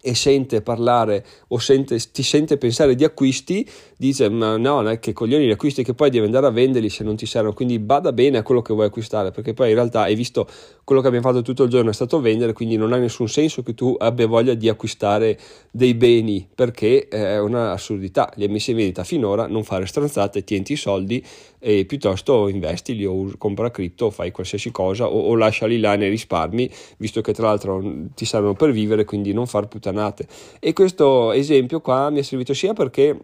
e 0.00 0.14
sente 0.14 0.62
parlare 0.62 1.24
o 1.48 1.58
sente, 1.58 1.98
ti 2.12 2.22
sente 2.22 2.56
pensare 2.56 2.94
di 2.94 3.04
acquisti, 3.04 3.68
dice 3.96 4.28
ma 4.28 4.56
no, 4.56 4.82
che 5.00 5.12
coglioni 5.12 5.46
gli 5.46 5.50
acquisti 5.50 5.82
che 5.82 5.94
poi 5.94 6.10
devi 6.10 6.24
andare 6.24 6.46
a 6.46 6.50
venderli 6.50 6.88
se 6.88 7.04
non 7.04 7.16
ti 7.16 7.26
servono, 7.26 7.54
quindi 7.54 7.78
bada 7.78 8.12
bene 8.12 8.38
a 8.38 8.42
quello 8.42 8.62
che 8.62 8.72
vuoi 8.72 8.86
acquistare, 8.86 9.30
perché 9.30 9.54
poi 9.54 9.70
in 9.70 9.74
realtà 9.74 10.02
hai 10.02 10.14
visto 10.14 10.46
quello 10.84 11.00
che 11.00 11.08
abbiamo 11.08 11.26
fatto 11.26 11.42
tutto 11.42 11.64
il 11.64 11.70
giorno 11.70 11.90
è 11.90 11.92
stato 11.94 12.20
vendere, 12.20 12.52
quindi 12.52 12.76
non 12.76 12.92
ha 12.92 12.96
nessun 12.96 13.28
senso 13.28 13.62
che 13.62 13.74
tu 13.74 13.94
abbia 13.98 14.26
voglia 14.26 14.54
di 14.54 14.68
acquistare 14.68 15.38
dei 15.70 15.94
beni, 15.94 16.48
perché 16.54 17.08
è 17.08 17.38
un'assurdità, 17.38 18.32
li 18.36 18.44
hai 18.44 18.50
messi 18.50 18.70
in 18.70 18.76
vendita 18.76 19.04
finora, 19.04 19.46
non 19.46 19.64
fare 19.64 19.86
stronzate, 19.86 20.44
tienti 20.44 20.74
i 20.74 20.76
soldi 20.76 21.24
e 21.58 21.84
piuttosto 21.84 22.48
investili 22.48 23.04
o 23.04 23.32
compra 23.36 23.70
cripto 23.70 24.06
o 24.06 24.10
fai 24.10 24.30
qualsiasi 24.30 24.70
cosa 24.70 25.06
o, 25.06 25.30
o 25.30 25.34
lasciali 25.34 25.80
là 25.80 25.96
nei 25.96 26.08
risparmi, 26.08 26.70
visto 26.98 27.20
che 27.20 27.32
tra 27.32 27.48
l'altro 27.48 27.82
ti 28.14 28.24
servono 28.24 28.54
per 28.54 28.70
vivere, 28.70 29.04
quindi 29.04 29.32
non 29.32 29.46
far 29.46 29.68
puttanate. 29.68 30.26
E 30.60 30.72
questo 30.72 31.32
esempio 31.32 31.80
qua 31.80 32.10
mi 32.10 32.20
è 32.20 32.22
servito 32.22 32.54
sia 32.54 32.72
perché 32.72 33.16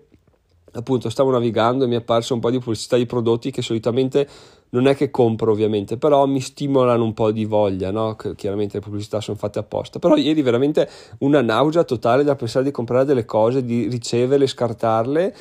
appunto 0.77 1.09
stavo 1.09 1.31
navigando 1.31 1.85
e 1.85 1.87
mi 1.87 1.95
è 1.95 1.99
apparso 1.99 2.35
un 2.35 2.41
po' 2.41 2.51
di 2.51 2.59
pubblicità 2.59 2.97
di 2.97 3.07
prodotti 3.07 3.51
che 3.51 3.63
solitamente 3.63 4.29
non 4.71 4.87
è 4.89 4.97
che 4.97 5.11
compro 5.11 5.53
ovviamente, 5.53 5.97
però 5.97 6.27
mi 6.27 6.41
stimolano 6.41 7.05
un 7.05 7.15
po' 7.15 7.31
di 7.31 7.45
voglia, 7.45 7.93
no? 7.93 8.17
chiaramente 8.35 8.79
le 8.79 8.83
pubblicità 8.83 9.21
sono 9.21 9.37
fatte 9.37 9.61
apposta, 9.61 10.01
però 10.01 10.17
ieri 10.17 10.43
veramente 10.43 10.89
una 11.19 11.41
nausea 11.41 11.85
totale 11.85 12.25
da 12.25 12.35
pensare 12.35 12.65
di 12.65 12.73
comprare 12.73 13.05
delle 13.05 13.25
cose, 13.25 13.65
di 13.65 13.87
riceverle, 13.87 14.49
scartarle 14.49 15.35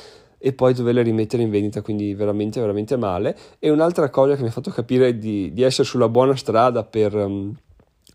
e 0.46 0.52
poi 0.52 0.74
doverle 0.74 1.00
rimettere 1.00 1.42
in 1.42 1.48
vendita, 1.48 1.80
quindi 1.80 2.12
veramente 2.12 2.60
veramente 2.60 2.98
male. 2.98 3.34
E 3.58 3.70
un'altra 3.70 4.10
cosa 4.10 4.36
che 4.36 4.42
mi 4.42 4.48
ha 4.48 4.50
fatto 4.50 4.70
capire 4.70 5.16
di, 5.16 5.50
di 5.54 5.62
essere 5.62 5.88
sulla 5.88 6.10
buona 6.10 6.36
strada 6.36 6.84
per... 6.84 7.16
Um, 7.16 7.56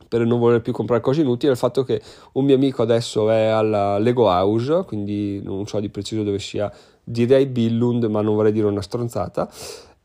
per 0.08 0.26
non 0.26 0.40
voler 0.40 0.62
più 0.62 0.74
comprare 0.74 1.02
cose 1.02 1.22
inutili 1.22 1.50
è 1.50 1.52
il 1.52 1.58
fatto 1.58 1.84
che 1.84 2.02
un 2.32 2.44
mio 2.44 2.56
amico 2.56 2.82
adesso 2.82 3.30
è 3.30 3.46
alla 3.46 4.00
Lego 4.00 4.26
House, 4.28 4.84
quindi 4.88 5.40
non 5.44 5.68
so 5.68 5.80
di 5.80 5.90
preciso 5.90 6.24
dove 6.24 6.40
sia, 6.40 6.72
direi 7.04 7.46
Billund, 7.46 8.06
ma 8.06 8.22
non 8.22 8.34
vorrei 8.34 8.52
dire 8.52 8.66
una 8.66 8.82
stronzata. 8.82 9.48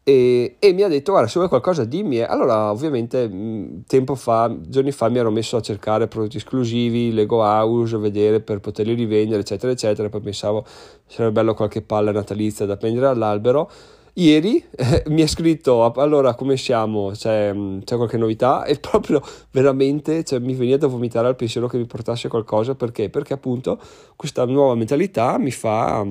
E, 0.07 0.57
e, 0.59 0.73
mi 0.75 0.83
ha 0.83 0.89
detto 0.89 1.13
guarda 1.13 1.31
se 1.31 1.39
vuoi 1.39 1.49
qualcosa 1.49 1.87
dimmi 1.87 2.21
allora 2.21 2.71
ovviamente 2.71 3.83
tempo 3.87 4.15
fa 4.15 4.55
giorni 4.61 4.93
fa 4.93 5.09
mi 5.09 5.17
ero 5.17 5.31
messo 5.31 5.57
a 5.57 5.63
cercare 5.63 6.09
prodotti 6.09 6.37
esclusivi 6.37 7.11
Lego 7.11 7.39
House 7.39 7.97
vedere 7.97 8.41
per 8.41 8.61
poterli 8.61 8.93
rivendere 8.93 9.41
eccetera 9.41 9.73
eccetera. 9.73 10.11
Poi 10.11 10.21
pensavo 10.21 10.67
sarebbe 11.07 11.33
bello 11.33 11.55
qualche 11.55 11.81
palla 11.81 12.13
natalizia 12.13 12.67
da 12.67 12.77
prendere 12.77 13.07
all'albero. 13.07 13.71
Ieri 14.17 14.63
eh, 14.77 15.05
mi 15.09 15.23
ha 15.23 15.27
scritto 15.27 15.91
allora 15.95 16.35
come 16.35 16.59
siamo, 16.59 17.11
c'è, 17.13 17.55
c'è, 17.83 17.97
qualche 17.97 18.19
novità? 18.19 18.65
E 18.69 18.79
proprio 18.79 19.23
veramente 19.53 20.23
cioè, 20.23 20.39
mi 20.39 20.55
veniva 20.55 20.77
da 20.77 20.87
vomitare 20.87 21.29
al 21.29 21.37
pensiero 21.37 21.67
che 21.67 21.79
mi 21.79 21.87
portasse 21.87 22.29
qualcosa. 22.29 22.75
Perché? 22.75 23.09
Perché 23.09 23.33
appunto 23.33 23.81
questa 24.17 24.45
nuova 24.45 24.75
mentalità 24.75 25.39
mi 25.39 25.51
fa 25.51 26.07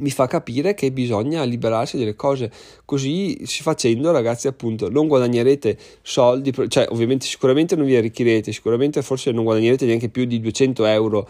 mi 0.00 0.10
fa 0.10 0.26
capire 0.26 0.74
che 0.74 0.90
bisogna 0.92 1.44
liberarsi 1.44 1.96
delle 1.96 2.16
cose. 2.16 2.50
Così 2.84 3.38
facendo 3.44 4.10
ragazzi 4.10 4.48
appunto 4.48 4.90
non 4.90 5.06
guadagnerete 5.06 5.76
soldi 6.02 6.52
cioè 6.68 6.86
ovviamente 6.90 7.26
sicuramente 7.26 7.76
non 7.76 7.86
vi 7.86 7.96
arricchirete 7.96 8.52
sicuramente 8.52 9.02
forse 9.02 9.30
non 9.30 9.44
guadagnerete 9.44 9.86
neanche 9.86 10.08
più 10.08 10.24
di 10.24 10.40
200 10.40 10.84
euro 10.86 11.28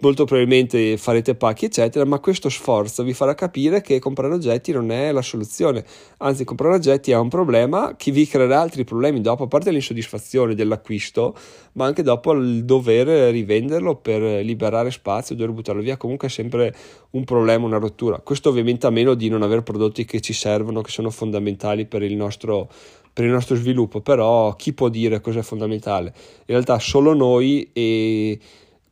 molto 0.00 0.24
probabilmente 0.24 0.98
farete 0.98 1.34
pacchi 1.34 1.64
eccetera 1.64 2.04
ma 2.04 2.18
questo 2.18 2.50
sforzo 2.50 3.02
vi 3.02 3.14
farà 3.14 3.34
capire 3.34 3.80
che 3.80 3.98
comprare 3.98 4.34
oggetti 4.34 4.72
non 4.72 4.90
è 4.90 5.10
la 5.10 5.22
soluzione. 5.22 5.84
Anzi 6.18 6.44
comprare 6.44 6.74
oggetti 6.74 7.12
è 7.12 7.16
un 7.16 7.28
problema 7.28 7.94
che 7.96 8.10
vi 8.10 8.26
creerà 8.26 8.60
altri 8.60 8.84
problemi 8.84 9.20
dopo 9.20 9.44
a 9.44 9.46
parte 9.46 9.70
l'insoddisfazione 9.70 10.54
dell'acquisto 10.54 11.34
ma 11.72 11.86
anche 11.86 12.02
dopo 12.02 12.32
il 12.32 12.64
dover 12.64 13.30
rivenderlo 13.30 13.96
per 13.96 14.44
liberare 14.44 14.90
spazio 14.90 15.34
dover 15.34 15.52
buttarlo 15.52 15.80
via 15.80 15.96
comunque 15.96 16.28
è 16.28 16.30
sempre 16.30 16.74
un 17.10 17.24
problema 17.24 17.64
una 17.64 17.78
rottura. 17.78 18.18
Questo 18.18 18.50
ovviamente 18.50 18.86
a 18.86 18.90
meno 18.90 19.14
di 19.14 19.28
non 19.28 19.42
avere 19.42 19.62
prodotti 19.62 20.04
che 20.04 20.20
ci 20.20 20.34
servono 20.34 20.82
che 20.82 20.90
sono 20.90 21.10
fondamentali 21.10 21.86
per 21.86 22.02
il 22.02 22.16
nostro 22.16 22.68
per 23.16 23.24
il 23.24 23.30
nostro 23.30 23.56
sviluppo 23.56 24.02
però 24.02 24.54
chi 24.56 24.74
può 24.74 24.90
dire 24.90 25.22
cosa 25.22 25.38
è 25.38 25.42
fondamentale? 25.42 26.12
In 26.14 26.44
realtà 26.54 26.78
solo 26.78 27.14
noi 27.14 27.70
e 27.72 28.38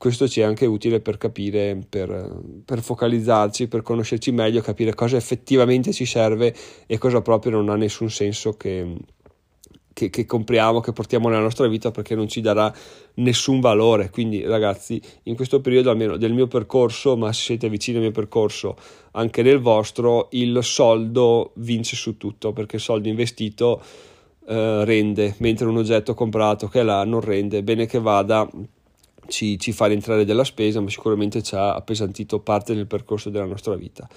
questo 0.05 0.29
ci 0.29 0.41
è 0.41 0.43
anche 0.43 0.67
utile 0.67 1.01
per 1.01 1.17
capire, 1.17 1.79
per, 1.89 2.39
per, 2.63 2.83
focalizzarci, 2.83 3.69
per 3.69 3.81
conoscerci 3.81 4.33
meglio, 4.33 4.61
capire 4.61 4.95
cosa 4.95 5.17
effettivamente 5.17 5.95
ci 5.95 6.05
serve 6.05 6.55
e 6.85 6.99
cosa 6.99 7.23
proprio 7.23 7.53
non 7.53 7.71
ha 7.71 7.75
nessun 7.75 8.11
senso 8.11 8.55
che, 8.55 8.97
che, 9.95 10.11
che, 10.11 10.27
compriamo, 10.27 10.81
che 10.81 10.93
portiamo 10.93 11.31
nella 11.31 11.41
nostra 11.41 11.69
vita 11.69 11.91
perché 11.91 12.15
non 12.15 12.29
ci 12.29 12.43
darà 12.43 12.71
nessun 13.15 13.61
valore. 13.61 14.11
Quindi, 14.11 14.43
ragazzi, 14.45 15.01
in 15.23 15.37
questo 15.37 15.63
periodo 15.63 15.89
almeno 15.89 16.19
del 16.19 16.35
mio 16.35 16.49
percorso, 16.49 17.17
ma 17.17 17.33
se 17.33 17.41
siete 17.41 17.71
vicini 17.71 17.97
al 17.97 18.03
mio 18.03 18.13
percorso, 18.13 18.77
anche 19.13 19.41
nel 19.41 19.59
vostro, 19.59 20.29
il 20.33 20.59
soldo 20.61 21.53
vince 21.55 21.97
su 21.97 22.19
tutto 22.19 22.53
perché 22.53 22.77
il 22.77 22.83
soldo 22.83 23.09
investito 23.09 23.81
eh, 24.47 24.85
rende, 24.85 25.35
mentre 25.39 25.67
un 25.67 25.79
oggetto 25.79 26.13
comprato 26.13 26.69
che 26.69 26.81
è 26.81 26.83
là 26.83 27.03
non 27.05 27.23
rende. 27.23 27.63
Bene 27.63 27.87
che 27.87 27.99
vada 27.99 28.47
ci, 29.29 29.59
ci 29.59 29.73
fa 29.73 29.87
rientrare 29.87 30.25
della 30.25 30.45
spesa, 30.45 30.81
ma 30.81 30.89
sicuramente 30.89 31.43
ci 31.43 31.55
ha 31.55 31.75
appesantito 31.75 32.41
parte 32.41 32.75
del 32.75 32.87
percorso 32.87 33.31
della 33.31 33.47
nostra 33.47 33.75
vita. 33.75 34.09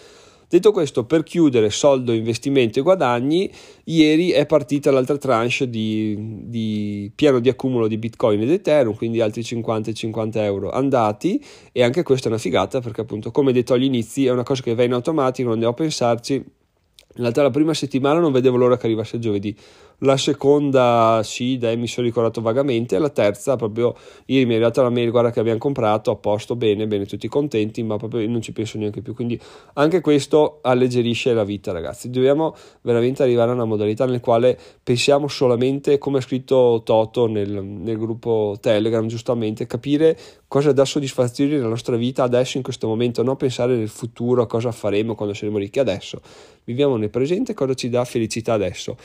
Detto 0.49 0.71
questo, 0.71 1.03
per 1.03 1.23
chiudere 1.23 1.69
soldo, 1.69 2.13
investimento 2.13 2.79
e 2.79 2.81
guadagni, 2.81 3.51
ieri 3.83 4.29
è 4.29 4.45
partita 4.45 4.91
l'altra 4.91 5.17
tranche 5.17 5.69
di, 5.69 6.15
di, 6.45 7.11
piano 7.13 7.39
di 7.39 7.49
accumulo 7.49 7.87
di 7.87 7.97
Bitcoin 7.97 8.41
ed 8.41 8.51
Ethereum, 8.51 8.95
quindi 8.95 9.19
altri 9.19 9.43
50 9.43 9.89
e 9.89 9.93
50 9.93 10.45
euro 10.45 10.69
andati 10.69 11.43
e 11.73 11.83
anche 11.83 12.01
questa 12.03 12.27
è 12.27 12.31
una 12.31 12.39
figata 12.39 12.79
perché 12.79 13.01
appunto 13.01 13.29
come 13.31 13.51
detto 13.51 13.73
agli 13.73 13.83
inizi 13.83 14.25
è 14.25 14.31
una 14.31 14.43
cosa 14.43 14.63
che 14.63 14.73
va 14.73 14.83
in 14.83 14.93
automatico, 14.93 15.49
non 15.49 15.59
devo 15.59 15.73
pensarci. 15.73 16.35
In 16.35 17.23
realtà 17.23 17.41
la 17.41 17.49
prima 17.49 17.73
settimana 17.73 18.21
non 18.21 18.31
vedevo 18.31 18.55
l'ora 18.55 18.77
che 18.77 18.85
arrivasse 18.85 19.19
giovedì, 19.19 19.53
la 19.99 20.17
seconda 20.17 21.21
sì, 21.23 21.57
dai, 21.57 21.75
mi 21.75 21.87
sono 21.87 22.05
ricordato 22.05 22.39
vagamente, 22.41 22.99
la 22.99 23.09
terza 23.09 23.55
proprio 23.55 23.95
ieri 24.25 24.45
mi 24.45 24.51
è 24.51 24.55
arrivata 24.55 24.83
la 24.83 24.89
mail, 24.89 25.09
guarda 25.09 25.31
che 25.31 25.39
abbiamo 25.39 25.57
comprato, 25.57 26.11
a 26.11 26.15
posto, 26.15 26.55
bene, 26.55 26.85
bene, 26.85 27.05
tutti 27.05 27.27
contenti, 27.27 27.81
ma 27.81 27.97
proprio 27.97 28.27
non 28.27 28.41
ci 28.41 28.51
penso 28.51 28.77
neanche 28.77 29.01
più, 29.01 29.15
quindi 29.15 29.39
anche 29.73 30.01
questo 30.01 30.59
alleggerisce 30.61 31.33
la 31.33 31.43
vita 31.43 31.71
ragazzi, 31.71 32.09
dobbiamo 32.09 32.55
veramente 32.81 33.23
arrivare 33.23 33.51
a 33.51 33.53
una 33.55 33.65
modalità 33.65 34.05
nel 34.05 34.19
quale 34.19 34.57
pensiamo 34.83 35.27
solamente, 35.27 35.97
come 35.97 36.19
ha 36.19 36.21
scritto 36.21 36.81
Toto 36.85 37.27
nel, 37.27 37.49
nel 37.63 37.97
gruppo 37.97 38.55
Telegram 38.61 39.07
giustamente, 39.07 39.65
capire 39.65 40.17
cosa 40.47 40.71
dà 40.73 40.85
soddisfazione 40.85 41.55
nella 41.55 41.69
nostra 41.69 41.95
vita 41.95 42.23
adesso 42.23 42.57
in 42.57 42.63
questo 42.63 42.87
momento, 42.87 43.23
non 43.23 43.35
pensare 43.35 43.75
nel 43.75 43.89
futuro, 43.89 44.45
cosa 44.45 44.71
faremo 44.71 45.15
quando 45.15 45.33
saremo 45.33 45.57
ricchi 45.57 45.79
adesso, 45.79 46.21
viviamo 46.65 46.97
nel 46.97 47.09
presente, 47.09 47.55
cosa 47.55 47.73
ci 47.73 47.89
dà 47.89 48.05
felicità 48.05 48.53
adesso. 48.53 48.95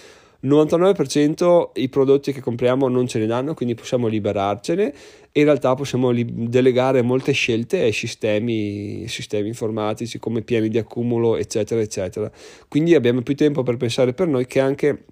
99% 0.43 1.71
i 1.75 1.89
prodotti 1.89 2.33
che 2.33 2.41
compriamo 2.41 2.89
non 2.89 3.07
ce 3.07 3.21
ne 3.21 3.27
danno, 3.27 3.55
quindi 3.55 3.75
possiamo 3.75 4.09
liberarcene 4.09 4.93
e 5.31 5.41
in 5.41 5.45
realtà 5.45 5.75
possiamo 5.75 6.11
li- 6.11 6.27
delegare 6.49 7.01
molte 7.03 7.33
scelte 7.33 7.81
ai 7.81 7.93
sistemi, 7.93 9.07
sistemi 9.07 9.49
informatici 9.49 10.19
come 10.19 10.43
piani 10.43 10.69
di 10.69 10.79
accumulo, 10.79 11.37
eccetera, 11.37 11.81
eccetera. 11.81 12.31
Quindi 12.69 12.95
abbiamo 12.95 13.23
più 13.23 13.37
tempo 13.37 13.63
per 13.63 13.77
pensare 13.77 14.15
per 14.15 14.27
noi 14.27 14.47
che 14.47 14.59
anche 14.59 15.05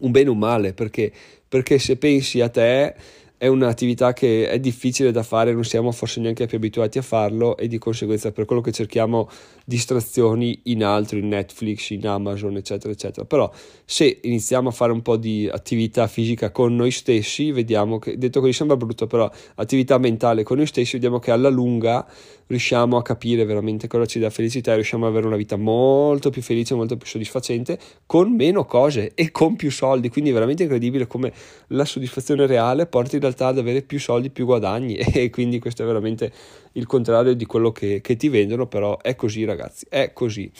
un 0.00 0.10
bene 0.10 0.28
o 0.28 0.32
un 0.32 0.38
male, 0.38 0.74
perché, 0.74 1.10
perché 1.48 1.78
se 1.78 1.96
pensi 1.96 2.40
a 2.40 2.48
te 2.48 2.94
è 3.38 3.46
un'attività 3.46 4.12
che 4.12 4.48
è 4.48 4.58
difficile 4.58 5.12
da 5.12 5.22
fare, 5.22 5.52
non 5.52 5.64
siamo 5.64 5.92
forse 5.92 6.20
neanche 6.20 6.46
più 6.46 6.56
abituati 6.56 6.98
a 6.98 7.02
farlo 7.02 7.56
e 7.56 7.68
di 7.68 7.78
conseguenza 7.78 8.32
per 8.32 8.44
quello 8.44 8.60
che 8.60 8.72
cerchiamo 8.72 9.30
distrazioni 9.68 10.60
in 10.64 10.82
altro, 10.82 11.18
in 11.18 11.28
Netflix, 11.28 11.90
in 11.90 12.06
Amazon, 12.06 12.56
eccetera, 12.56 12.90
eccetera. 12.90 13.26
Però 13.26 13.52
se 13.84 14.20
iniziamo 14.22 14.70
a 14.70 14.72
fare 14.72 14.92
un 14.92 15.02
po' 15.02 15.18
di 15.18 15.46
attività 15.46 16.06
fisica 16.06 16.50
con 16.50 16.74
noi 16.74 16.90
stessi, 16.90 17.52
vediamo 17.52 17.98
che, 17.98 18.16
detto 18.16 18.40
così 18.40 18.54
sembra 18.54 18.78
brutto, 18.78 19.06
però 19.06 19.30
attività 19.56 19.98
mentale 19.98 20.42
con 20.42 20.56
noi 20.56 20.64
stessi, 20.64 20.94
vediamo 20.94 21.18
che 21.18 21.32
alla 21.32 21.50
lunga 21.50 22.06
riusciamo 22.46 22.96
a 22.96 23.02
capire 23.02 23.44
veramente 23.44 23.88
cosa 23.88 24.06
ci 24.06 24.18
dà 24.18 24.30
felicità 24.30 24.72
e 24.72 24.76
riusciamo 24.76 25.04
ad 25.04 25.10
avere 25.10 25.26
una 25.26 25.36
vita 25.36 25.56
molto 25.56 26.30
più 26.30 26.40
felice, 26.40 26.74
molto 26.74 26.96
più 26.96 27.06
soddisfacente 27.06 27.78
con 28.06 28.32
meno 28.32 28.64
cose 28.64 29.12
e 29.14 29.30
con 29.30 29.54
più 29.54 29.70
soldi. 29.70 30.08
Quindi 30.08 30.30
è 30.30 30.32
veramente 30.32 30.62
incredibile 30.62 31.06
come 31.06 31.30
la 31.68 31.84
soddisfazione 31.84 32.46
reale 32.46 32.86
porti 32.86 33.16
in 33.16 33.20
realtà 33.20 33.48
ad 33.48 33.58
avere 33.58 33.82
più 33.82 34.00
soldi, 34.00 34.30
più 34.30 34.46
guadagni 34.46 34.94
e 35.12 35.28
quindi 35.28 35.58
questo 35.58 35.82
è 35.82 35.86
veramente 35.86 36.32
il 36.78 36.86
contrario 36.86 37.34
di 37.34 37.44
quello 37.44 37.72
che, 37.72 38.00
che 38.00 38.16
ti 38.16 38.28
vendono, 38.28 38.66
però 38.66 38.96
è 38.98 39.14
così 39.16 39.44
ragazzi, 39.44 39.86
è 39.88 40.12
così. 40.12 40.50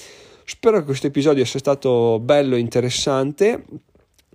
Spero 0.45 0.79
che 0.79 0.85
questo 0.85 1.07
episodio 1.07 1.45
sia 1.45 1.59
stato 1.59 2.19
bello 2.21 2.57
e 2.57 2.59
interessante 2.59 3.65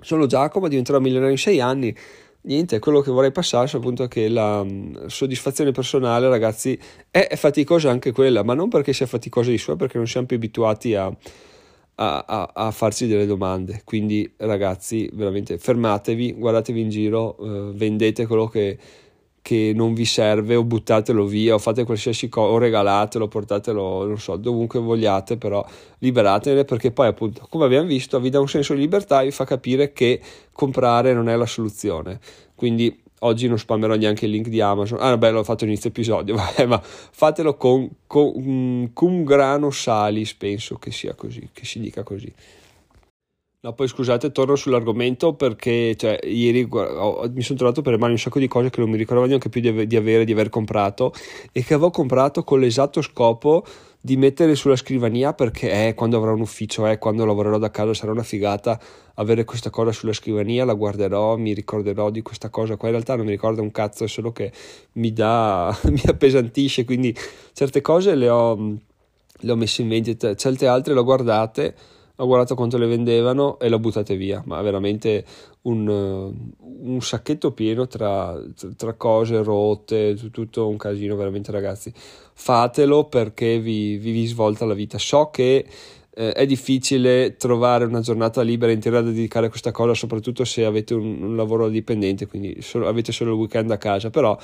sono 0.04 0.26
Giacomo, 0.26 0.68
diventerò 0.68 1.00
milionario 1.00 1.32
in 1.32 1.40
sei 1.40 1.60
anni. 1.60 1.96
Niente, 2.42 2.80
quello 2.80 3.00
che 3.00 3.10
vorrei 3.10 3.32
passare 3.32 3.70
appunto 3.74 4.04
è 4.04 4.08
che 4.10 4.28
la 4.28 4.66
soddisfazione 5.08 5.72
personale, 5.72 6.28
ragazzi, 6.28 6.78
è, 7.10 7.28
è, 7.28 7.36
faticosa 7.38 7.90
anche 7.90 8.12
quella, 8.12 8.44
ma 8.44 8.54
non 8.54 8.68
perché 8.68 8.92
sia 8.92 9.06
faticosa 9.06 9.50
di 9.50 9.58
sua, 9.58 9.78
perché 9.78 9.98
non 9.98 10.08
siamo 10.08 10.28
più 10.28 10.36
abituati 10.36 10.94
a, 10.94 11.06
a, 11.06 12.26
a, 12.28 12.52
a 12.54 12.72
farsi 12.72 13.08
delle 13.08 13.26
domande. 13.26 13.82
Quindi, 13.86 14.30
ragazzi, 14.38 15.10
veramente 15.14 15.58
fermatevi, 15.58 16.34
guardatevi 16.34 16.82
in 16.82 16.90
giro, 16.90 17.38
eh, 17.38 17.72
vendete 17.76 18.28
quello 18.28 18.48
che 18.48 18.78
che 19.44 19.74
non 19.76 19.94
vi 19.94 20.06
serve 20.06 20.56
o 20.56 20.64
buttatelo 20.64 21.26
via 21.26 21.54
o 21.54 21.60
fate 21.60 21.84
qualsiasi 21.84 22.30
cosa 22.30 22.54
o 22.54 22.58
regalatelo, 22.58 23.28
portatelo, 23.28 24.08
non 24.08 24.18
so, 24.18 24.38
dovunque 24.38 24.80
vogliate, 24.80 25.36
però 25.36 25.64
liberatene 26.00 26.64
perché 26.64 26.92
poi 26.92 27.08
appunto, 27.08 27.46
come 27.50 27.66
abbiamo 27.66 27.86
visto, 27.86 28.22
vi 28.22 28.30
dà 28.30 28.40
un 28.40 28.48
senso 28.48 28.74
di 28.74 28.80
libertà 28.80 29.22
e 29.22 29.26
vi 29.26 29.32
fa 29.32 29.44
capire 29.44 29.92
che 29.92 30.22
comprare 30.54 31.14
non 31.14 31.28
è 31.28 31.36
la 31.36 31.46
soluzione. 31.46 32.22
Quindi 32.56 32.98
oggi 33.20 33.50
non 33.50 33.60
spammerò 33.60 33.96
neanche 33.96 34.26
il 34.26 34.32
link 34.32 34.48
di 34.48 34.62
Amazon. 34.62 35.00
Ah, 35.02 35.10
vabbè, 35.10 35.32
l'ho 35.32 35.44
fatto 35.44 35.66
inizio 35.66 35.90
episodio, 35.90 36.36
vabbè, 36.40 36.66
ma 36.66 36.82
fatelo 36.82 37.58
con, 37.58 37.90
con 38.08 38.34
mm, 38.40 38.86
cum 38.94 39.26
grano 39.26 39.72
salis, 39.72 40.34
penso 40.36 40.78
che 40.78 40.92
sia 40.92 41.16
così, 41.16 41.50
che 41.52 41.66
si 41.66 41.82
dica 41.82 42.04
così. 42.04 42.34
No, 43.64 43.72
poi 43.72 43.88
scusate, 43.88 44.34
torno 44.34 44.58
sull'argomento 44.58 45.36
perché 45.36 45.96
cioè, 45.96 46.20
ieri 46.24 46.68
ho, 46.70 47.32
mi 47.34 47.42
sono 47.42 47.58
trovato 47.58 47.82
per 47.82 47.94
le 47.94 47.98
mani 47.98 48.12
un 48.12 48.18
sacco 48.18 48.38
di 48.38 48.50
cose 48.50 48.70
che 48.70 48.82
non 48.82 48.90
mi 48.90 48.98
ricordavo 48.98 49.26
neanche 49.26 49.48
più 49.48 49.62
di, 49.62 49.88
di, 49.88 49.96
avere, 49.96 50.26
di 50.26 50.34
aver 50.34 50.50
comprato 50.50 51.14
e 51.54 51.64
che 51.64 51.74
avevo 51.74 51.90
comprato 51.90 52.44
con 52.44 52.60
l'esatto 52.60 53.02
scopo 53.02 53.64
di 54.02 54.18
mettere 54.18 54.56
sulla 54.56 54.76
scrivania 54.76 55.34
perché 55.34 55.88
eh, 55.88 55.94
quando 55.94 56.18
avrò 56.18 56.34
un 56.34 56.42
ufficio, 56.42 56.86
eh, 56.88 56.98
quando 56.98 57.24
lavorerò 57.24 57.58
da 57.58 57.72
casa 57.72 57.94
sarà 57.94 58.12
una 58.12 58.24
figata 58.24 58.78
avere 59.14 59.46
questa 59.46 59.70
cosa 59.70 59.94
sulla 59.94 60.12
scrivania, 60.12 60.66
la 60.66 60.74
guarderò, 60.74 61.38
mi 61.38 61.54
ricorderò 61.54 62.10
di 62.10 62.22
questa 62.22 62.50
cosa 62.50 62.76
qua. 62.76 62.90
In 62.90 62.96
realtà 62.96 63.16
non 63.16 63.24
mi 63.24 63.32
ricorda 63.32 63.62
un 63.62 63.72
cazzo, 63.72 64.04
è 64.04 64.10
solo 64.10 64.34
che 64.34 64.52
mi 64.94 65.14
dà, 65.14 65.74
mi 65.88 66.02
appesantisce, 66.06 66.84
quindi 66.84 67.16
certe 67.54 67.80
cose 67.80 68.14
le 68.16 68.28
ho, 68.28 68.58
le 68.58 69.52
ho 69.54 69.56
messe 69.56 69.84
in 69.84 69.88
vendita, 69.88 70.36
certe 70.36 70.68
altre 70.68 70.94
le 70.94 71.00
ho 71.00 71.04
guardate 71.06 71.76
ho 72.24 72.26
guardato 72.26 72.56
quanto 72.56 72.78
le 72.78 72.88
vendevano 72.88 73.60
e 73.60 73.68
le 73.68 73.76
ho 73.76 73.80
buttate 73.80 74.16
via, 74.16 74.42
ma 74.46 74.62
veramente 74.62 75.26
un, 75.64 75.88
un 75.88 77.02
sacchetto 77.02 77.52
pieno 77.52 77.86
tra, 77.86 78.42
tra, 78.78 78.94
cose 78.94 79.44
rotte, 79.44 80.18
tutto 80.32 80.70
un 80.70 80.78
casino 80.78 81.18
veramente 81.18 81.52
ragazzi. 81.52 81.92
Fatelo 81.96 83.06
perché 83.06 83.60
vi, 83.60 83.98
vi, 83.98 84.12
vi 84.12 84.26
svolta 84.26 84.66
la 84.66 84.74
vita. 84.74 84.98
So 84.98 85.30
che 85.32 85.66
eh, 86.16 86.32
è 86.32 86.46
difficile 86.46 87.36
trovare 87.36 87.84
una 87.84 88.00
giornata 88.00 88.42
libera 88.42 88.72
intera 88.72 89.02
da 89.02 89.10
dedicare 89.10 89.48
a 89.48 89.50
questa 89.50 89.72
cosa, 89.72 89.94
soprattutto 89.94 90.46
se 90.46 90.64
avete 90.64 90.94
un, 90.94 91.22
un 91.24 91.36
lavoro 91.36 91.68
dipendente, 91.68 92.26
quindi 92.26 92.62
solo, 92.62 92.88
avete 92.88 93.12
solo 93.12 93.32
il 93.32 93.38
weekend 93.38 93.70
a 93.72 93.78
casa, 93.78 94.10
però 94.10 94.38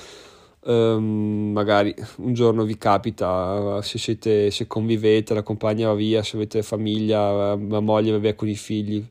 Um, 0.61 1.51
magari 1.53 1.95
un 2.17 2.33
giorno 2.33 2.63
vi 2.63 2.77
capita, 2.77 3.81
se, 3.81 3.97
siete, 3.97 4.51
se 4.51 4.67
convivete, 4.67 5.33
la 5.33 5.43
compagna 5.43 5.87
va 5.87 5.93
via, 5.93 6.21
se 6.21 6.35
avete 6.35 6.63
famiglia, 6.63 7.55
la 7.55 7.79
moglie 7.79 8.11
va 8.11 8.17
via 8.17 8.35
con 8.35 8.49
i 8.49 8.55
figli 8.55 9.05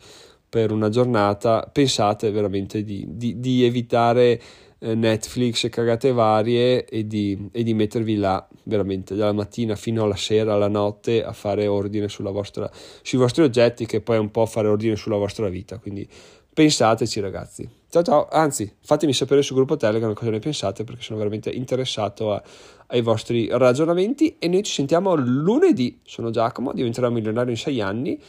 per 0.49 0.73
una 0.73 0.89
giornata, 0.89 1.69
pensate 1.71 2.31
veramente 2.31 2.83
di, 2.83 3.05
di, 3.09 3.39
di 3.41 3.65
evitare 3.65 4.41
eh, 4.81 4.95
Netflix 4.95 5.65
e 5.65 5.69
cagate 5.69 6.13
varie 6.13 6.85
e 6.85 7.07
di, 7.07 7.49
e 7.53 7.63
di, 7.63 7.75
mettervi 7.75 8.17
là 8.17 8.47
veramente 8.65 9.15
dalla 9.15 9.33
mattina 9.33 9.75
fino 9.77 10.05
alla 10.05 10.17
sera, 10.17 10.55
alla 10.55 10.69
notte 10.69 11.23
a 11.25 11.33
fare 11.33 11.67
ordine 11.67 12.07
vostra, 12.31 12.71
sui 13.03 13.19
vostri 13.19 13.43
oggetti 13.43 13.87
che 13.87 14.01
poi 14.01 14.17
è 14.17 14.21
un 14.21 14.31
po' 14.31 14.47
fare 14.47 14.69
ordine 14.69 14.97
sulla 14.97 15.17
vostra 15.17 15.49
vita. 15.49 15.79
Quindi 15.79 16.09
pensateci 16.55 17.21
ragazzi. 17.21 17.78
Ciao 17.91 18.03
ciao, 18.03 18.29
anzi 18.31 18.71
fatemi 18.81 19.15
sapere 19.15 19.41
sul 19.41 19.57
gruppo 19.57 19.79
Telegram 19.79 20.13
cosa 20.13 20.29
ne 20.31 20.41
pensate 20.41 20.85
perché 20.85 21.01
sono 21.01 21.17
veramente 21.17 21.49
interessato 21.49 22.35
a, 22.35 22.43
ai 22.89 23.01
vostri 23.01 23.49
ragionamenti 23.51 24.37
e 24.39 24.47
noi 24.47 24.63
ci 24.63 24.73
sentiamo 24.73 25.15
lunedì. 25.15 25.99
Sono 26.05 26.29
Giacomo, 26.29 26.75
diventerò 26.75 27.09
milionario 27.09 27.51
in 27.51 27.57
sei 27.57 27.81
anni 27.81 28.21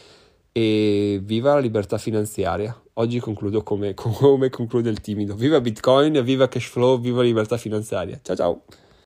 e 0.53 1.19
viva 1.21 1.55
la 1.55 1.59
libertà 1.59 1.97
finanziaria. 1.97 2.73
Oggi 2.93 3.19
concludo 3.19 3.61
come, 3.61 3.93
come 3.99 4.49
conclude 4.49 4.89
il 4.89 5.01
timido. 5.01 5.35
Viva 5.35 5.59
Bitcoin, 5.59 6.23
viva 6.23 6.47
cash 6.47 6.67
flow, 6.67 6.97
viva 6.97 7.17
la 7.17 7.23
libertà 7.23 7.57
finanziaria. 7.57 8.17
Ciao 8.23 8.35
ciao. 8.37 8.61